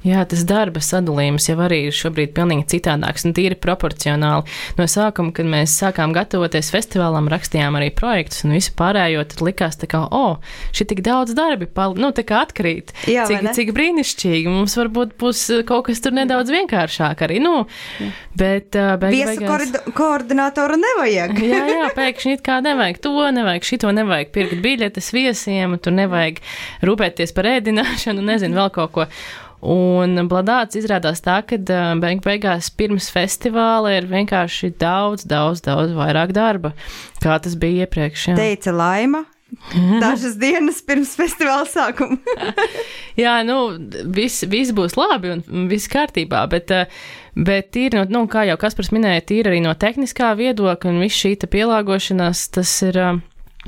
Jā, 0.00 0.22
tas 0.24 0.46
darba 0.48 0.80
sadalījums 0.80 1.44
jau 1.50 1.58
arī 1.60 1.82
ir 1.90 1.96
šobrīd 1.96 2.30
pilnīgi 2.32 2.64
citādāks 2.72 3.26
un 3.28 3.34
tīri 3.36 3.58
proporcionāli. 3.60 4.48
No 4.78 4.86
sākuma, 4.88 5.32
kad 5.36 5.48
mēs 5.48 5.74
sākām 5.76 6.14
gatavoties 6.16 6.70
festivālam, 6.72 7.28
rakstījām 7.28 7.76
arī 7.76 7.90
projektus 7.92 8.46
un 8.46 8.54
visu 8.56 8.72
pārējo, 8.78 9.26
tad 9.28 9.42
likās 9.44 9.76
tā 9.80 9.90
kā, 9.92 10.00
o, 10.08 10.22
oh, 10.32 10.56
šī 10.72 10.86
tik 10.94 11.02
daudz 11.04 11.36
darbi, 11.36 11.68
pal, 11.68 11.98
nu, 12.00 12.14
tā 12.16 12.24
kā 12.24 12.40
atkrīt. 12.46 12.94
Jā, 13.12 13.26
cik, 13.28 13.50
cik 13.58 13.74
brīnišķīgi. 13.76 14.48
Mums 14.48 14.78
varbūt 14.80 15.12
būs 15.20 15.44
eh, 15.58 15.62
kaut 15.68 15.90
kas 15.90 16.00
tur 16.00 16.16
nedaudz 16.16 16.48
vienkāršāk 16.54 17.26
arī, 17.28 17.36
nu, 17.44 17.66
bet 18.40 18.80
uh, 18.80 18.94
beig, 19.00 19.18
Viesu 19.18 19.36
beigās. 19.36 19.50
koordi- 19.52 19.94
koordinātoru 20.00 20.80
nevajag. 20.80 21.36
Jā, 21.44 21.60
jā, 21.74 21.92
pēkšņi 21.98 22.38
it 22.38 22.44
kā 22.46 22.62
nevajag 22.64 23.02
to, 23.04 23.12
nevajag 23.36 23.68
šito, 23.68 23.92
nevajag 24.00 24.32
pirkt 24.32 24.64
biļetes 24.90 25.12
viesiem, 25.14 25.78
tur 25.78 25.94
nevajag 25.94 26.40
rūpēties 26.82 27.32
par 27.34 27.46
ēdināšanu, 27.56 28.22
nezinu, 28.22 28.58
vēl 28.58 28.70
kaut 28.74 28.92
ko. 28.92 29.06
Un 29.60 30.16
bladāts 30.24 30.78
izrādās 30.78 31.20
tā, 31.20 31.42
ka 31.44 31.58
beig 32.00 32.22
beigās 32.24 32.70
pirms 32.72 33.10
festivāla 33.12 33.92
ir 33.98 34.06
vienkārši 34.08 34.72
daudz, 34.80 35.26
daudz, 35.28 35.60
daudz 35.60 35.92
vairāk 35.92 36.32
darba, 36.32 36.72
kā 37.20 37.36
tas 37.38 37.58
bija 37.60 37.84
iepriekš. 37.84 38.30
Jā, 38.30 38.38
Teica 38.38 38.72
Laima. 38.72 39.26
Dažas 40.00 40.36
dienas 40.38 40.78
pirms 40.86 41.12
festivāla 41.18 41.66
sākuma. 41.68 42.16
jā 43.24 43.34
nu, 43.44 43.74
viss 44.14 44.46
vis 44.48 44.70
būs 44.72 44.94
labi 44.96 45.34
un 45.34 45.66
viss 45.68 45.90
kārtībā, 45.90 46.44
bet, 46.48 46.70
bet 47.34 47.76
ir, 47.76 47.98
no, 47.98 48.06
nu, 48.08 48.24
kā 48.30 48.46
jau 48.48 48.56
Kaspars 48.62 48.92
minēja, 48.94 49.26
ir 49.34 49.50
arī 49.50 49.60
no 49.64 49.74
tehniskā 49.74 50.30
viedokļa 50.38 50.94
un 50.94 51.02
viss 51.02 51.20
šī 51.20 51.34
pielāgošanās, 51.50 52.46
tas 52.56 52.78
ir. 52.86 53.02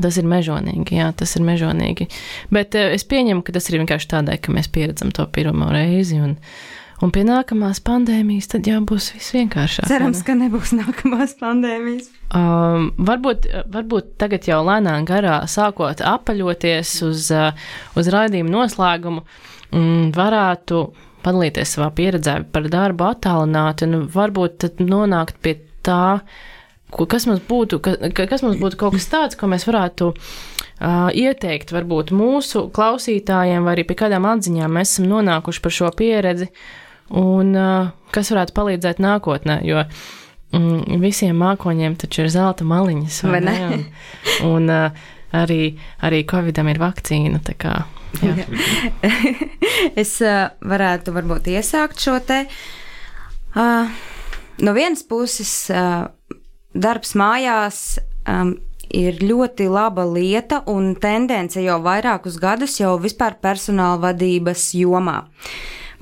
Tas 0.00 0.16
ir 0.16 0.24
mežonīgi, 0.24 0.96
jā, 0.96 1.10
tas 1.16 1.34
ir 1.36 1.44
mežonīgi. 1.44 2.08
Bet 2.54 2.76
uh, 2.78 2.92
es 2.96 3.04
pieņemu, 3.08 3.42
ka 3.44 3.52
tas 3.52 3.68
ir 3.68 3.80
vienkārši 3.82 4.08
tādēļ, 4.14 4.38
ka 4.40 4.54
mēs 4.54 4.70
pieredzam 4.72 5.12
to 5.12 5.26
pirmo 5.34 5.68
reizi. 5.68 6.16
Un, 6.24 6.38
un 7.04 7.12
pie 7.12 7.26
nākamās 7.28 7.82
pandēmijas 7.84 8.48
tad 8.54 8.70
jau 8.70 8.78
būs 8.88 9.10
viss 9.12 9.34
vienkāršāk. 9.36 9.90
Cerams, 9.90 10.22
ne? 10.22 10.26
ka 10.28 10.36
nebūs 10.40 10.72
nākamās 10.78 11.36
pandēmijas. 11.42 12.08
Um, 12.32 12.88
varbūt, 13.04 13.50
varbūt 13.74 14.14
tagad 14.22 14.48
jau 14.48 14.62
lēnām 14.64 15.04
garā 15.08 15.42
sākot 15.50 16.00
apaļoties 16.08 16.94
uz, 17.10 17.28
uh, 17.36 17.52
uz 18.00 18.08
raidījumu 18.16 18.54
noslēgumu, 18.54 19.26
mm, 19.76 20.06
varētu 20.16 20.86
padalīties 21.22 21.76
savā 21.76 21.90
pieredzē 21.94 22.38
par 22.54 22.64
darbu 22.72 23.10
attālināti 23.10 23.86
un 23.90 24.08
varbūt 24.12 24.56
tad 24.64 24.80
nonākt 24.82 25.36
pie 25.44 25.58
tā, 25.86 26.22
kas 26.92 27.26
mums 27.28 27.40
būtu, 27.48 27.78
ka, 27.84 27.96
ka- 28.12 28.26
kas 28.30 28.42
mums 28.44 28.58
būtu 28.60 28.76
kaut 28.80 28.96
kas 28.98 29.08
tāds, 29.12 29.38
ko 29.40 29.48
mēs 29.50 29.64
varētu 29.68 30.10
uh, 30.12 31.08
ieteikt 31.16 31.72
varbūt 31.72 32.12
mūsu 32.16 32.66
klausītājiem 32.74 33.64
vai 33.64 33.76
arī 33.76 33.86
pie 33.88 33.96
kādām 34.02 34.26
atziņām 34.32 34.72
mēs 34.78 34.94
esam 34.96 35.08
nonākuši 35.12 35.62
par 35.64 35.76
šo 35.78 35.90
pieredzi 35.96 36.50
un 37.22 37.54
uh, 37.56 37.90
kas 38.14 38.30
varētu 38.32 38.54
palīdzēt 38.56 39.00
nākotnē, 39.02 39.58
jo 39.68 39.82
mm, 40.52 41.00
visiem 41.02 41.36
mākoņiem 41.40 41.96
taču 42.00 42.22
ir 42.26 42.30
zelta 42.32 42.64
maliņas, 42.68 43.22
vai, 43.26 43.32
Vai 43.36 43.40
ne? 43.48 43.56
ne? 43.58 43.80
Un, 44.44 44.52
un 44.52 44.70
uh, 44.72 45.02
arī, 45.42 45.74
arī 46.04 46.22
Covidam 46.28 46.68
ir 46.72 46.80
vakcīna, 46.80 47.40
tā 47.44 47.56
kā, 47.60 47.74
jā. 48.22 48.36
es 50.02 50.14
uh, 50.24 50.50
varētu 50.68 51.14
varbūt 51.16 51.48
iesākt 51.52 52.00
šo 52.04 52.18
te. 52.28 52.42
Uh, 53.56 53.88
no 54.64 54.72
vienas 54.76 55.02
puses, 55.08 55.52
uh, 55.72 56.06
darbs 56.74 57.14
mājās 57.18 57.98
um, 58.28 58.56
ir 58.92 59.20
ļoti 59.24 59.68
laba 59.72 60.04
lieta 60.08 60.62
un 60.70 60.92
tendence 61.00 61.60
jau 61.62 61.78
vairākus 61.84 62.38
gadus 62.40 62.78
jau 62.80 62.96
vispār 63.00 63.38
personāla 63.42 64.00
vadības 64.02 64.72
jomā. 64.76 65.22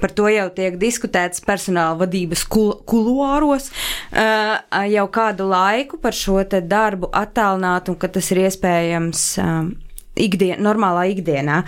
Par 0.01 0.15
to 0.17 0.31
jau 0.33 0.47
tiek 0.57 0.79
diskutēts 0.81 1.43
personāla 1.45 1.99
vadības 2.01 2.47
kul 2.49 2.73
kuluāros 2.89 3.69
uh, 3.69 4.57
jau 4.89 5.07
kādu 5.13 5.51
laiku 5.51 6.01
par 6.01 6.17
šo 6.17 6.41
darbu 6.49 7.11
attālināt 7.13 7.91
un 7.93 7.99
ka 8.01 8.09
tas 8.09 8.31
ir 8.33 8.47
iespējams 8.47 9.25
um, 9.45 9.75
ikdien, 10.17 10.57
normālā 10.65 11.11
ikdienā. 11.13 11.63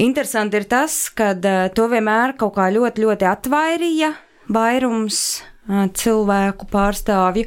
Interesanti 0.00 0.56
ir 0.60 0.64
tas, 0.68 1.10
ka 1.12 1.34
uh, 1.36 1.66
to 1.76 1.90
vienmēr 1.92 2.36
kaut 2.40 2.56
kā 2.56 2.70
ļoti, 2.72 3.04
ļoti 3.04 3.28
atvairīja 3.28 4.14
vairums 4.56 5.20
uh, 5.68 5.84
cilvēku 5.92 6.68
pārstāvju. 6.72 7.44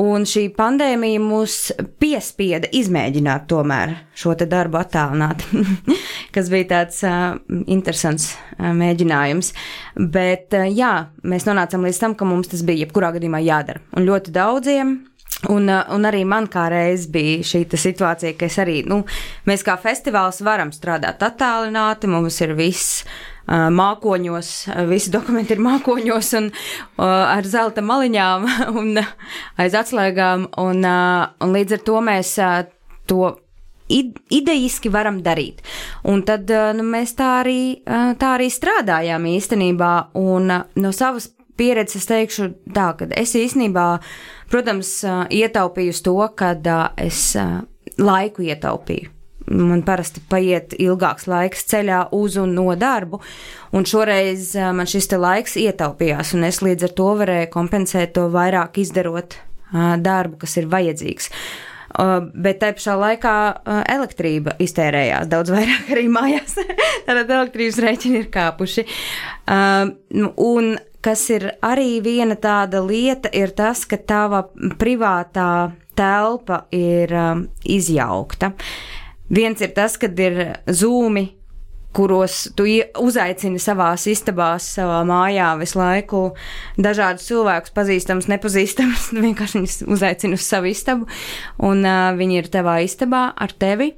Un 0.00 0.24
šī 0.24 0.46
pandēmija 0.56 1.20
mūs 1.20 1.56
piespieda 2.00 2.70
izmēģināt 2.72 3.44
tomēr 3.50 3.92
šo 4.16 4.32
te 4.40 4.46
darbu 4.48 4.80
attālināt, 4.80 5.44
kas 6.34 6.48
bija 6.52 6.68
tāds 6.70 7.02
uh, 7.04 7.36
interesants 7.66 8.30
uh, 8.32 8.70
mēģinājums. 8.76 9.52
Bet 10.16 10.56
uh, 10.56 10.64
jā, 10.72 10.94
mēs 11.28 11.44
nonācām 11.48 11.84
līdz 11.84 12.00
tam, 12.00 12.16
ka 12.16 12.28
mums 12.28 12.48
tas 12.54 12.64
bija 12.64 12.86
jebkurā 12.86 13.12
gadījumā 13.18 13.42
jādara. 13.44 13.84
Un 13.92 14.08
ļoti 14.08 14.32
daudziem 14.32 15.00
Un, 15.50 15.66
un 15.66 16.06
arī 16.06 16.20
man 16.28 16.46
kā 16.46 16.68
reiz 16.70 17.08
bija 17.10 17.42
šī 17.46 17.64
situācija, 17.66 18.36
ka 18.38 18.46
es 18.46 18.58
arī, 18.62 18.76
nu, 18.86 19.00
mēs 19.48 19.64
kā 19.66 19.74
festivāls 19.80 20.38
varam 20.46 20.70
strādāt 20.70 21.24
attālināti, 21.26 22.10
mums 22.10 22.38
ir 22.44 22.54
viss 22.54 23.02
mākoņos, 23.48 24.50
visi 24.90 25.12
dokumenti 25.12 25.56
ir 25.56 25.62
mākoņos 25.64 26.32
un 26.38 26.50
ar 27.02 27.48
zelta 27.48 27.84
maliņām 27.84 28.48
un 28.80 29.00
aiz 29.02 29.78
atslēgām, 29.78 30.48
un, 30.62 30.84
un 30.86 31.56
līdz 31.56 31.78
ar 31.78 31.86
to 31.86 32.02
mēs 32.04 32.34
to 33.10 33.32
id- 33.92 34.18
idejiski 34.30 34.92
varam 34.92 35.22
darīt. 35.24 35.62
Un 36.08 36.24
tad 36.26 36.50
nu, 36.76 36.86
mēs 36.86 37.16
tā 37.18 37.28
arī, 37.42 37.60
tā 37.84 38.34
arī 38.38 38.50
strādājām 38.52 39.26
īstenībā, 39.34 39.92
un 40.18 40.52
no 40.52 40.92
savas 40.94 41.30
pieredzes 41.58 42.06
teikšu 42.08 42.48
tā, 42.74 42.92
ka 42.98 43.10
es 43.18 43.34
īstenībā, 43.38 43.86
protams, 44.50 45.00
ietaupīju 45.30 45.98
to, 46.04 46.18
kad 46.38 46.68
es 47.00 47.32
laiku 47.98 48.46
ietaupīju. 48.48 49.21
Man 49.46 49.82
parasti 49.86 50.22
paiet 50.30 50.76
ilgāks 50.78 51.26
laiks 51.30 51.66
ceļā 51.72 52.04
uz 52.14 52.36
un 52.40 52.54
no 52.56 52.68
darbu, 52.78 53.20
un 53.74 53.88
šoreiz 53.88 54.52
ā, 54.54 54.70
man 54.76 54.88
šis 54.90 55.10
laiks 55.16 55.58
ietaupījās, 55.60 56.34
un 56.36 56.46
es 56.48 56.62
līdz 56.62 56.88
ar 56.88 56.96
to 57.00 57.10
varēju 57.22 57.50
kompensēt 57.52 58.14
to 58.18 58.28
vairāk 58.32 58.78
izdarot 58.82 59.36
ā, 59.72 59.96
darbu, 60.02 60.42
kas 60.44 60.56
ir 60.60 60.70
vajadzīgs. 60.72 61.30
Uh, 61.32 61.72
bet 62.32 62.60
tā 62.62 62.70
pašā 62.72 62.94
laikā 62.96 63.34
elektrība 63.92 64.54
iztērējās 64.62 65.28
daudz 65.32 65.52
vairāk 65.56 65.92
arī 65.92 66.06
mājās. 66.12 66.56
Tātad 67.06 67.28
elektrības 67.28 67.80
rēķini 67.84 68.22
ir 68.22 68.30
kāpuši. 68.32 68.86
Nu, 70.16 70.32
un 70.40 70.74
kas 71.02 71.26
ir 71.34 71.50
arī 71.64 72.00
viena 72.04 72.38
tāda 72.38 72.82
lieta, 72.84 73.30
ir 73.34 73.52
tas, 73.58 73.84
ka 73.88 73.98
tava 73.98 74.44
privātā 74.80 75.72
telpa 75.98 76.62
ir 76.72 77.12
izjaukta. 77.68 78.52
Viens 79.32 79.62
ir 79.64 79.72
tas, 79.76 79.96
kad 80.00 80.18
ir 80.20 80.42
zūmi, 80.68 81.30
kuros 81.92 82.46
tu 82.56 82.64
uzaicini 83.00 83.60
savās 83.60 84.06
istabās, 84.10 84.66
savā 84.78 85.02
mājā 85.08 85.50
visu 85.60 85.78
laiku 85.80 86.22
dažādus 86.80 87.28
cilvēkus, 87.28 87.74
pazīstamus, 87.76 88.28
nepazīstamus. 88.32 89.10
Vienkārši 89.26 89.60
viņus 89.60 89.78
uzaicini 89.92 90.38
uz 90.38 90.48
savu 90.48 90.72
istabu, 90.72 91.08
un 91.62 91.84
uh, 91.84 92.10
viņi 92.18 92.42
ir 92.42 92.50
tavā 92.52 92.80
istabā 92.86 93.30
ar 93.36 93.56
tevi. 93.56 93.92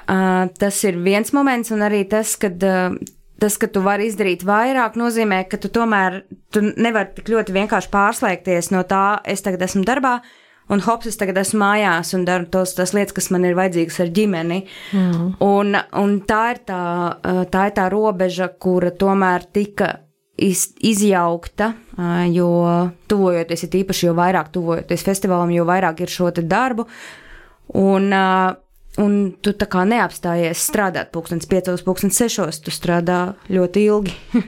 Uh, 0.00 0.48
tas 0.58 0.80
ir 0.88 1.00
viens 1.00 1.32
moments, 1.36 1.72
un 1.74 1.86
arī 1.86 2.04
tas, 2.08 2.36
kad. 2.40 2.60
Uh, 2.60 3.16
Tas, 3.40 3.54
ka 3.56 3.70
tu 3.72 3.80
vari 3.80 4.04
izdarīt 4.04 4.42
vairāk, 4.44 4.98
nozīmē, 5.00 5.38
ka 5.48 5.56
tu 5.56 5.70
tomēr 5.72 6.18
tu 6.52 6.60
nevari 6.60 7.14
tik 7.16 7.30
ļoti 7.32 7.54
vienkārši 7.54 7.88
pārslēgties 7.88 8.68
no 8.74 8.82
tā, 8.84 9.22
es 9.24 9.40
tagad 9.40 9.64
esmu 9.64 9.80
darbā, 9.88 10.18
un 10.70 10.82
hops, 10.86 11.10
es 11.10 11.18
tagad 11.20 11.40
esmu 11.42 11.60
mājās 11.62 12.14
un 12.16 12.26
daru 12.28 12.48
tos, 12.52 12.74
tās 12.78 12.94
lietas, 12.96 13.14
kas 13.16 13.30
man 13.34 13.46
ir 13.48 13.58
vajadzīgas 13.58 14.00
ar 14.04 14.12
ģimeni. 14.16 14.60
Mm. 14.96 15.26
Un, 15.44 15.80
un 16.00 16.14
tā, 16.28 16.44
ir 16.54 16.62
tā, 16.68 16.82
tā 17.52 17.66
ir 17.68 17.74
tā 17.76 17.88
robeža, 17.92 18.50
kura 18.62 18.92
tomēr 18.94 19.48
tika 19.54 19.92
iz, 20.40 20.68
izjaukta, 20.86 21.72
jo 22.32 22.50
tuvojoties, 23.10 23.66
ir 23.66 23.78
īpaši, 23.82 24.06
jo 24.08 24.16
vairāk 24.18 24.52
tuvojoties 24.54 25.06
festivālam, 25.06 25.52
jo 25.54 25.66
vairāk 25.68 26.04
ir 26.04 26.12
šo 26.12 26.30
darbu. 26.40 26.86
Un, 27.80 28.08
un 28.98 29.18
tu 29.42 29.52
tā 29.54 29.68
kā 29.70 29.84
neapstājies 29.86 30.64
strādāt 30.70 31.12
pulkstens 31.14 31.46
piecos, 31.50 31.84
pulkstens 31.86 32.18
sešos, 32.18 32.62
tu 32.64 32.74
strādā 32.74 33.20
ļoti 33.52 33.84
ilgi. 33.90 34.16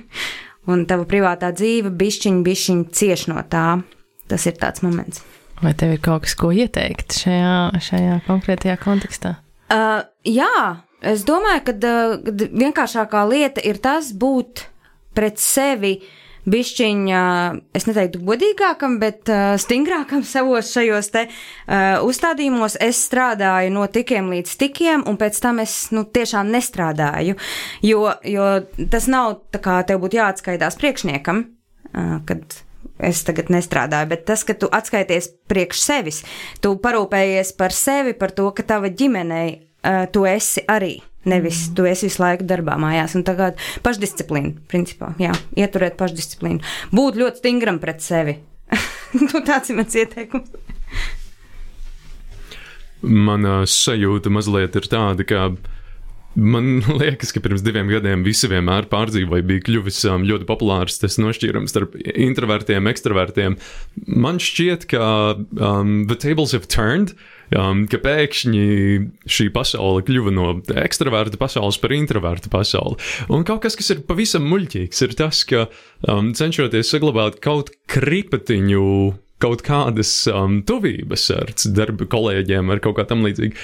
un 0.73 0.87
tava 0.87 1.07
privātā 1.09 1.53
dzīve 1.55 1.93
bišķiņ, 1.99 2.43
bišķiņ 2.47 2.83
cieš 2.95 3.29
no 3.33 3.43
tā. 3.51 3.83
Tas 4.31 4.47
ir 4.49 4.57
tāds 4.57 4.85
moments. 4.85 5.21
Vai 5.62 5.75
tev 5.79 5.94
ir 5.94 6.01
kaut 6.03 6.25
kas, 6.25 6.35
ko 6.38 6.51
ieteikt 6.51 7.14
šajā, 7.22 7.83
šajā 7.87 8.16
konkrētajā 8.27 8.75
kontekstā? 8.83 9.37
Uh, 9.70 10.03
jā, 10.27 10.83
es 11.07 11.22
domāju, 11.29 11.62
ka 11.68 11.75
uh, 11.77 12.48
vienkāršākā 12.51 13.22
lieta 13.31 13.62
ir 13.64 13.79
tas 13.83 14.11
būt 14.12 14.66
pret 15.16 15.38
sevi. 15.42 16.01
Bišķiņā, 16.42 17.18
es 17.79 17.85
neteiktu 17.87 18.18
godīgākam, 18.27 18.96
bet 18.98 19.31
uh, 19.31 19.53
stingrākam 19.62 20.25
savos 20.33 20.72
šajos 20.75 21.12
te 21.14 21.22
uh, 21.29 22.03
uzstādījumos. 22.03 22.81
Es 22.83 23.05
strādāju 23.07 23.70
no 23.77 23.87
tikiem 23.87 24.33
līdz 24.35 24.57
tikiem, 24.59 25.07
un 25.07 25.20
pēc 25.20 25.38
tam 25.44 25.62
es 25.62 25.77
nu, 25.94 26.03
tiešām 26.03 26.51
nestrādāju. 26.51 27.38
Jo, 27.87 28.03
jo 28.27 28.51
tas 28.90 29.07
nav 29.07 29.38
tā 29.55 29.62
kā 29.62 29.79
tev 29.87 30.03
būtu 30.03 30.18
jāatskaitās 30.18 30.81
priekšniekam, 30.83 31.44
uh, 31.46 32.18
kad 32.27 32.59
es 33.05 33.23
tagad 33.27 33.51
nestrādāju, 33.53 34.11
bet 34.12 34.27
tas, 34.31 34.45
ka 34.47 34.57
tu 34.59 34.71
atskaities 34.73 35.33
priekš 35.51 35.83
sevis, 35.83 36.23
tu 36.65 36.75
parūpējies 36.83 37.55
par 37.59 37.75
sevi, 37.77 38.15
par 38.19 38.35
to, 38.37 38.49
ka 38.57 38.65
tava 38.67 38.93
ģimenei 38.93 39.49
uh, 39.59 40.05
tu 40.12 40.27
esi 40.29 40.65
arī. 40.71 41.01
Nevis 41.29 41.69
mm. 41.69 41.75
tu 41.79 41.87
esi 41.87 42.09
visu 42.09 42.23
laiku 42.23 42.47
darbā 42.51 42.75
mājās. 42.83 43.15
Un 43.19 43.23
tagad 43.27 43.61
pašdisciplīna, 43.85 44.57
principā, 44.71 45.12
jā, 45.23 45.35
ieturēt 45.59 45.99
pašdisciplīnu. 46.01 46.65
Būt 46.95 47.21
ļoti 47.21 47.43
stingram 47.43 47.79
pret 47.83 48.03
sevi. 48.03 48.38
nu, 49.21 49.43
tāds 49.47 49.71
ir 49.71 49.79
mans 49.79 49.99
ieteikums. 49.99 50.55
Mana 53.03 53.62
sajūta 53.67 54.31
mazliet 54.31 54.77
ir 54.79 54.87
tāda, 54.91 55.27
ka 55.27 55.47
Man 56.35 56.81
liekas, 57.01 57.33
ka 57.35 57.42
pirms 57.45 57.64
diviem 57.64 57.90
gadiem 57.92 58.25
visi 58.25 58.49
vienmēr 58.51 58.88
pārdzīvoja, 58.92 59.45
bija 59.47 59.64
kļuvis 59.66 60.01
um, 60.09 60.25
ļoti 60.29 60.49
populārs 60.49 61.01
tas 61.03 61.18
nošķīrums 61.21 61.75
starp 61.75 61.99
introvertiem, 62.01 62.88
ekstravertiem. 62.88 63.59
Man 64.07 64.40
šķiet, 64.42 64.88
ka 64.92 65.05
um, 65.37 66.03
the 66.09 66.16
tables 66.16 66.57
have 66.57 66.68
turned. 66.73 67.16
Um, 67.53 67.83
ka 67.85 67.99
pēkšņi 68.01 68.62
šī 69.29 69.51
pasaule 69.53 70.01
kļuva 70.07 70.31
no 70.33 70.47
ekstraverta 70.81 71.37
pasaules 71.37 71.77
par 71.83 71.92
introverta 71.92 72.49
pasauli. 72.49 72.97
Un 73.29 73.45
kaut 73.45 73.61
kas, 73.66 73.77
kas 73.77 73.92
ir 73.92 74.01
pavisam 74.09 74.47
muļķīgs, 74.49 75.03
ir 75.05 75.12
tas, 75.18 75.42
ka 75.45 75.66
um, 76.09 76.31
cenšoties 76.38 76.95
saglabāt 76.95 77.42
kaut 77.45 77.75
kripatiņu 77.92 78.87
kaut 79.42 79.64
kādas 79.66 80.11
um, 80.31 80.61
tuvības 80.66 81.26
ar 81.35 81.52
darba 81.76 82.07
kolēģiem, 82.11 82.70
ar 82.72 82.83
kaut 82.85 82.96
kā 82.98 83.07
tam 83.11 83.26
līdzīgu. 83.26 83.59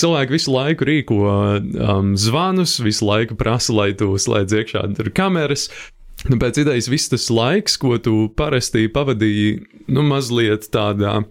Cilvēki 0.00 0.36
visu 0.36 0.54
laiku 0.54 0.88
rīko 0.88 1.20
um, 1.28 2.12
zvanus, 2.20 2.78
visu 2.84 3.08
laiku 3.08 3.38
prasa, 3.40 3.74
lai 3.76 3.92
tu 3.98 4.12
slēdz 4.16 4.60
iekšā 4.62 4.84
kameras. 5.16 5.68
Nu, 6.28 6.36
pēc 6.40 6.58
idejas 6.60 6.90
viss 6.92 7.08
tas 7.08 7.30
laiks, 7.32 7.78
ko 7.80 7.96
tu 8.02 8.26
parasti 8.36 8.90
pavadīji, 8.92 9.60
nu, 9.88 10.04
mazliet 10.04 10.68
tādā 10.74 11.22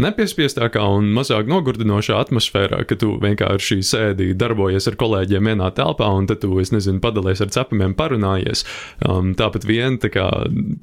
nepiespiestākā 0.00 0.82
un 0.96 1.10
mazāk 1.14 1.48
nogurdinošā 1.50 2.18
atmosfērā, 2.24 2.82
ka 2.88 2.98
tu 2.98 3.14
vienkārši 3.22 3.80
sēdi, 3.86 4.32
darbojies 4.38 4.88
ar 4.90 4.98
kolēģiem 5.00 5.50
vienā 5.52 5.70
telpā, 5.76 6.08
un 6.18 6.28
tad 6.30 6.42
tu, 6.42 6.52
es 6.62 6.72
nezinu, 6.74 7.02
padalies 7.04 7.42
ar 7.44 7.52
cepumiem, 7.54 7.96
parunājies. 7.98 8.64
Um, 9.06 9.32
tāpat 9.38 9.66
vien 9.68 9.98
tā 10.02 10.10
kā 10.14 10.28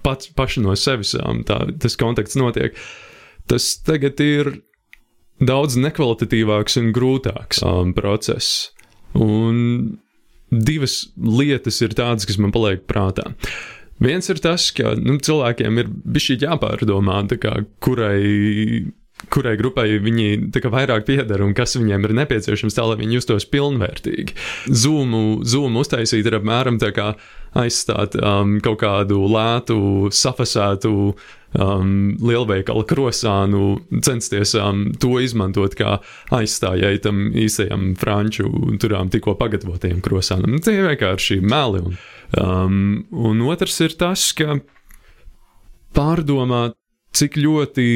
pats 0.06 0.32
paši 0.38 0.66
no 0.66 0.76
sevis 0.80 1.16
um, 1.20 1.44
tā, 1.48 1.64
tas 1.82 2.00
kontakts 2.00 2.40
notiek. 2.40 2.78
Tas 3.52 3.74
tagad 3.84 4.22
ir 4.24 4.54
daudz 5.42 5.76
nekvalitatīvāks 5.82 6.80
un 6.82 6.94
grūtāks 6.96 7.66
um, 7.68 7.92
process. 7.98 8.72
Un 9.18 10.00
divas 10.52 11.06
lietas 11.16 11.82
ir 11.84 11.96
tādas, 11.98 12.28
kas 12.28 12.40
man 12.40 12.54
paliek 12.56 12.84
prātā. 12.88 13.32
Viens 14.02 14.26
ir 14.34 14.40
tas, 14.42 14.72
ka 14.74 14.96
nu, 14.98 15.20
cilvēkiem 15.22 15.78
ir 15.78 15.92
bijis 15.92 16.42
jāpārdomā, 16.42 17.20
kā, 17.42 17.60
kurai 17.86 18.90
kurai 19.30 19.58
grupai 19.60 20.00
viņi 20.02 20.50
vairāk 20.72 21.06
pieder 21.08 21.44
un 21.46 21.54
kas 21.58 21.76
viņiem 21.78 22.08
ir 22.08 22.16
nepieciešams, 22.22 22.78
tā 22.78 22.88
lai 22.88 22.98
viņi 23.02 23.20
justos 23.20 23.46
pilnvērtīgi. 23.52 24.38
Zoomu, 24.68 25.42
zoomu 25.48 25.84
uztaisīt 25.86 26.26
ir 26.26 26.40
apmēram 26.40 26.80
tā 26.82 26.92
kā 26.96 27.12
aizstāt 27.58 28.16
um, 28.16 28.58
kaut 28.64 28.80
kādu 28.82 29.20
lētu, 29.28 29.78
safasētu 30.16 30.92
um, 31.12 31.92
lielveikala 32.24 32.86
krosānu, 32.88 33.82
censties 34.06 34.56
um, 34.56 34.86
to 35.02 35.18
izmantot 35.24 35.76
kā 35.80 35.98
aizstājēji 36.32 37.04
tam 37.04 37.26
īsajam 37.36 37.92
franču 38.00 38.48
turām 38.82 39.12
tikko 39.12 39.36
pagatavotajam 39.40 40.00
krosānam. 40.06 40.60
Tie 40.64 40.78
ir 40.80 40.88
vienkārši 40.94 41.42
meli. 41.44 41.84
Un, 41.84 42.00
um, 42.40 42.82
un 43.12 43.46
otrs 43.52 43.82
ir 43.84 43.98
tas, 44.00 44.30
ka 44.38 44.62
pārdomāt, 45.96 46.78
cik 47.12 47.36
ļoti 47.36 47.88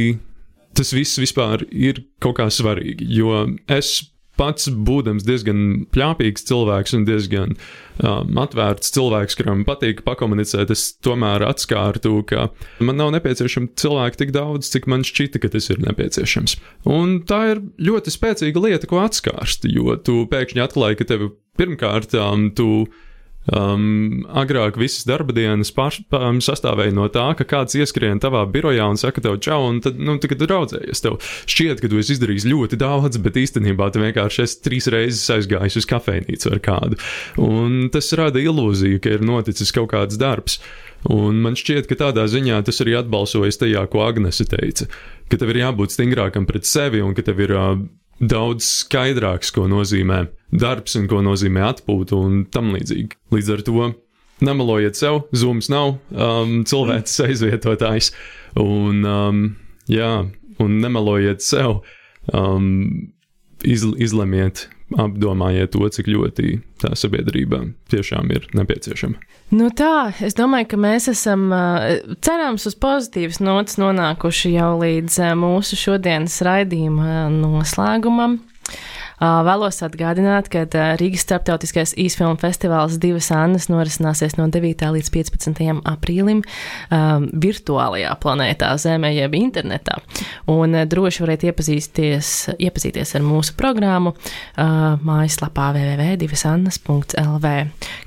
tas 0.76 0.92
viss 0.96 1.22
vispār 1.22 1.66
ir 1.72 2.04
kaut 2.24 2.38
kā 2.40 2.50
svarīgi. 2.52 3.08
Jo 3.16 3.46
es 3.72 3.98
pats, 4.40 4.68
būdams 4.68 5.26
diezgan 5.28 5.86
plāpīgs 5.96 6.46
cilvēks 6.50 6.96
un 6.98 7.06
diezgan 7.08 7.56
um, 7.56 8.40
atvērts 8.42 8.92
cilvēks, 8.96 9.38
kuram 9.40 9.64
patīk 9.68 10.04
pakomunicēt, 10.08 10.74
es 10.76 10.88
tomēr 11.06 11.46
atskārtu, 11.48 12.18
ka 12.30 12.50
man 12.84 13.00
nav 13.00 13.14
nepieciešama 13.16 13.74
cilvēka 13.80 14.22
tik 14.24 14.36
daudz, 14.36 14.70
cik 14.74 14.90
man 14.92 15.06
šķita, 15.08 15.42
ka 15.44 15.52
tas 15.56 15.70
ir 15.72 15.82
nepieciešams. 15.86 16.58
Un 16.92 17.22
tā 17.28 17.42
ir 17.54 17.64
ļoti 17.90 18.14
spēcīga 18.14 18.68
lieta, 18.68 18.92
ko 18.92 19.02
atskārst, 19.06 19.68
jo 19.72 19.98
tu 20.04 20.24
pēkšņi 20.32 20.66
atklāji, 20.68 21.02
ka 21.02 21.12
tev 21.14 21.30
pirmkārt 21.60 22.16
um, 22.20 22.50
tu 22.56 22.70
Um, 23.46 24.24
agrāk 24.34 24.80
visas 24.82 25.06
darba 25.06 25.34
dienas 25.36 25.70
paš, 25.74 26.00
um, 26.18 26.40
sastāvēja 26.42 26.96
no 26.98 27.06
tā, 27.14 27.28
ka 27.38 27.46
kāds 27.46 27.78
ieskrien 27.78 28.18
tavā 28.22 28.42
birojā 28.50 28.88
un 28.90 28.98
saka 28.98 29.22
tev 29.22 29.38
čau, 29.46 29.68
un 29.70 29.84
tad, 29.86 30.00
nu, 30.02 30.18
tu 30.18 30.32
draudzējies, 30.34 31.04
tev 31.06 31.20
šķiet, 31.22 31.84
ka 31.84 31.92
tu 31.92 32.02
esi 32.02 32.16
izdarījis 32.16 32.48
ļoti 32.50 32.80
daudz, 32.82 33.20
bet 33.22 33.38
īstenībā 33.38 33.92
tu 33.94 34.02
vienkārši 34.02 34.42
esi 34.48 34.64
trīs 34.66 34.90
reizes 34.90 35.30
aizgājis 35.36 35.78
uz 35.78 35.90
kafejnīcu 35.92 36.56
ar 36.56 36.64
kādu. 36.66 37.00
Un 37.42 37.92
tas 37.94 38.10
rada 38.18 38.42
ilūziju, 38.42 39.04
ka 39.04 39.14
ir 39.14 39.26
noticis 39.26 39.74
kaut 39.76 39.92
kāds 39.94 40.18
darbs. 40.18 40.58
Un 41.14 41.38
man 41.44 41.54
šķiet, 41.54 41.86
ka 41.86 42.00
tādā 42.00 42.26
ziņā 42.26 42.64
tas 42.66 42.82
arī 42.82 42.96
atbalsojas 42.98 43.62
tajā, 43.62 43.84
ko 43.94 44.02
Agnese 44.08 44.48
teica, 44.50 44.90
ka 45.30 45.38
tev 45.38 45.54
ir 45.54 45.62
jābūt 45.62 45.94
stingrākam 45.94 46.50
pret 46.50 46.66
sevi 46.66 47.04
un 47.06 47.14
ka 47.14 47.22
tev 47.28 47.46
ir 47.46 47.54
uh, 47.54 47.76
daudz 48.20 48.66
skaidrāks, 48.86 49.52
ko 49.56 49.68
nozīmē 49.72 50.26
darbs 50.56 50.96
un 51.00 51.08
ko 51.12 51.22
nozīmē 51.26 51.66
atpūta 51.68 52.18
un 52.18 52.44
tam 52.52 52.72
līdzīgi. 52.76 53.18
Līdz 53.36 53.52
ar 53.56 53.64
to 53.68 53.90
nemalojiet 54.46 55.00
sev, 55.00 55.24
zūms 55.36 55.70
nav 55.72 55.98
um, 56.12 56.62
cilvēks 56.68 57.20
aizvietotājs. 57.28 58.12
Un, 58.60 59.04
um, 59.08 59.44
jā, 59.92 60.12
un 60.64 60.80
nemalojiet 60.84 61.44
sev, 61.44 61.82
um, 62.32 63.12
iz, 63.64 63.86
izlemiet, 64.00 64.68
apdomājiet 64.94 65.74
to, 65.74 65.88
cik 65.90 66.10
ļoti 66.12 66.60
tā 66.82 66.92
sabiedrībā 66.98 67.62
tiešām 67.90 68.30
ir 68.36 68.46
nepieciešama. 68.54 69.18
Nu 69.58 69.70
tā, 69.74 70.12
es 70.26 70.38
domāju, 70.38 70.70
ka 70.74 70.80
mēs 70.82 71.10
esam 71.12 71.48
cerams 72.26 72.68
uz 72.70 72.78
pozitīvas 72.78 73.42
nots 73.42 73.80
nonākuši 73.82 74.54
jau 74.56 74.76
līdz 74.82 75.20
mūsu 75.42 75.80
šodienas 75.80 76.38
raidījuma 76.46 77.28
noslēgumam. 77.34 78.40
Vēlos 79.20 79.80
atgādināt, 79.86 80.50
ka 80.52 80.66
Rīgas 81.00 81.24
starptautiskais 81.24 81.96
īsfilmu 82.00 82.36
festivāls 82.42 82.98
Divas 83.02 83.30
Annas 83.32 83.70
norisināsies 83.72 84.36
no 84.40 84.50
9. 84.52 84.84
līdz 84.98 85.12
15. 85.14 85.62
aprīlim 85.88 86.42
um, 86.44 87.30
virtuālajā 87.32 88.12
planētā, 88.20 88.74
Zemē, 88.82 89.14
jeb 89.16 89.38
internetā. 89.40 90.02
Un 90.52 90.76
droši 90.92 91.24
varat 91.24 91.48
iepazīties, 91.48 92.34
iepazīties 92.60 93.16
ar 93.16 93.26
mūsu 93.26 93.56
programmu 93.60 94.16
uh, 94.16 95.00
mājaslapā 95.00 95.72
www.divasannas.lv, 95.76 97.56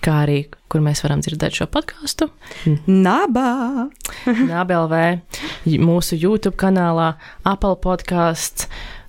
kā 0.05 0.21
arī 0.27 0.43
kur 0.69 0.85
mēs 0.85 1.01
varam 1.05 1.23
dzirdēt 1.25 1.57
šo 1.59 1.67
podkāstu. 1.73 2.29
Nabā! 2.87 3.89
Nabelvē, 4.29 5.05
mūsu 5.81 6.19
YouTube 6.21 6.59
kanālā, 6.61 7.15
Apple 7.49 7.79
podkāsts, 7.85 8.69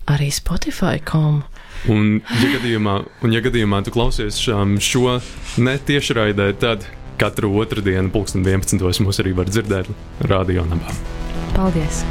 arī 0.09 0.31
Spotify.com. 0.33 1.43
Un, 1.87 2.19
ja 2.41 2.49
gadījumā, 2.57 2.95
un, 3.23 3.33
ja 3.33 3.41
gadījumā 3.45 3.79
tu 3.85 3.93
klausies 3.95 4.39
šo 4.41 5.15
netiešraidē, 5.63 6.51
tad 6.59 6.83
katru 7.19 7.53
otrdienu, 7.61 8.11
pulksten 8.11 8.43
11. 8.43 8.83
mūs 9.05 9.23
arī 9.23 9.35
var 9.37 9.51
dzirdēt 9.51 9.91
radio 10.27 10.67
nabā. 10.67 10.95
Paldies! 11.55 12.03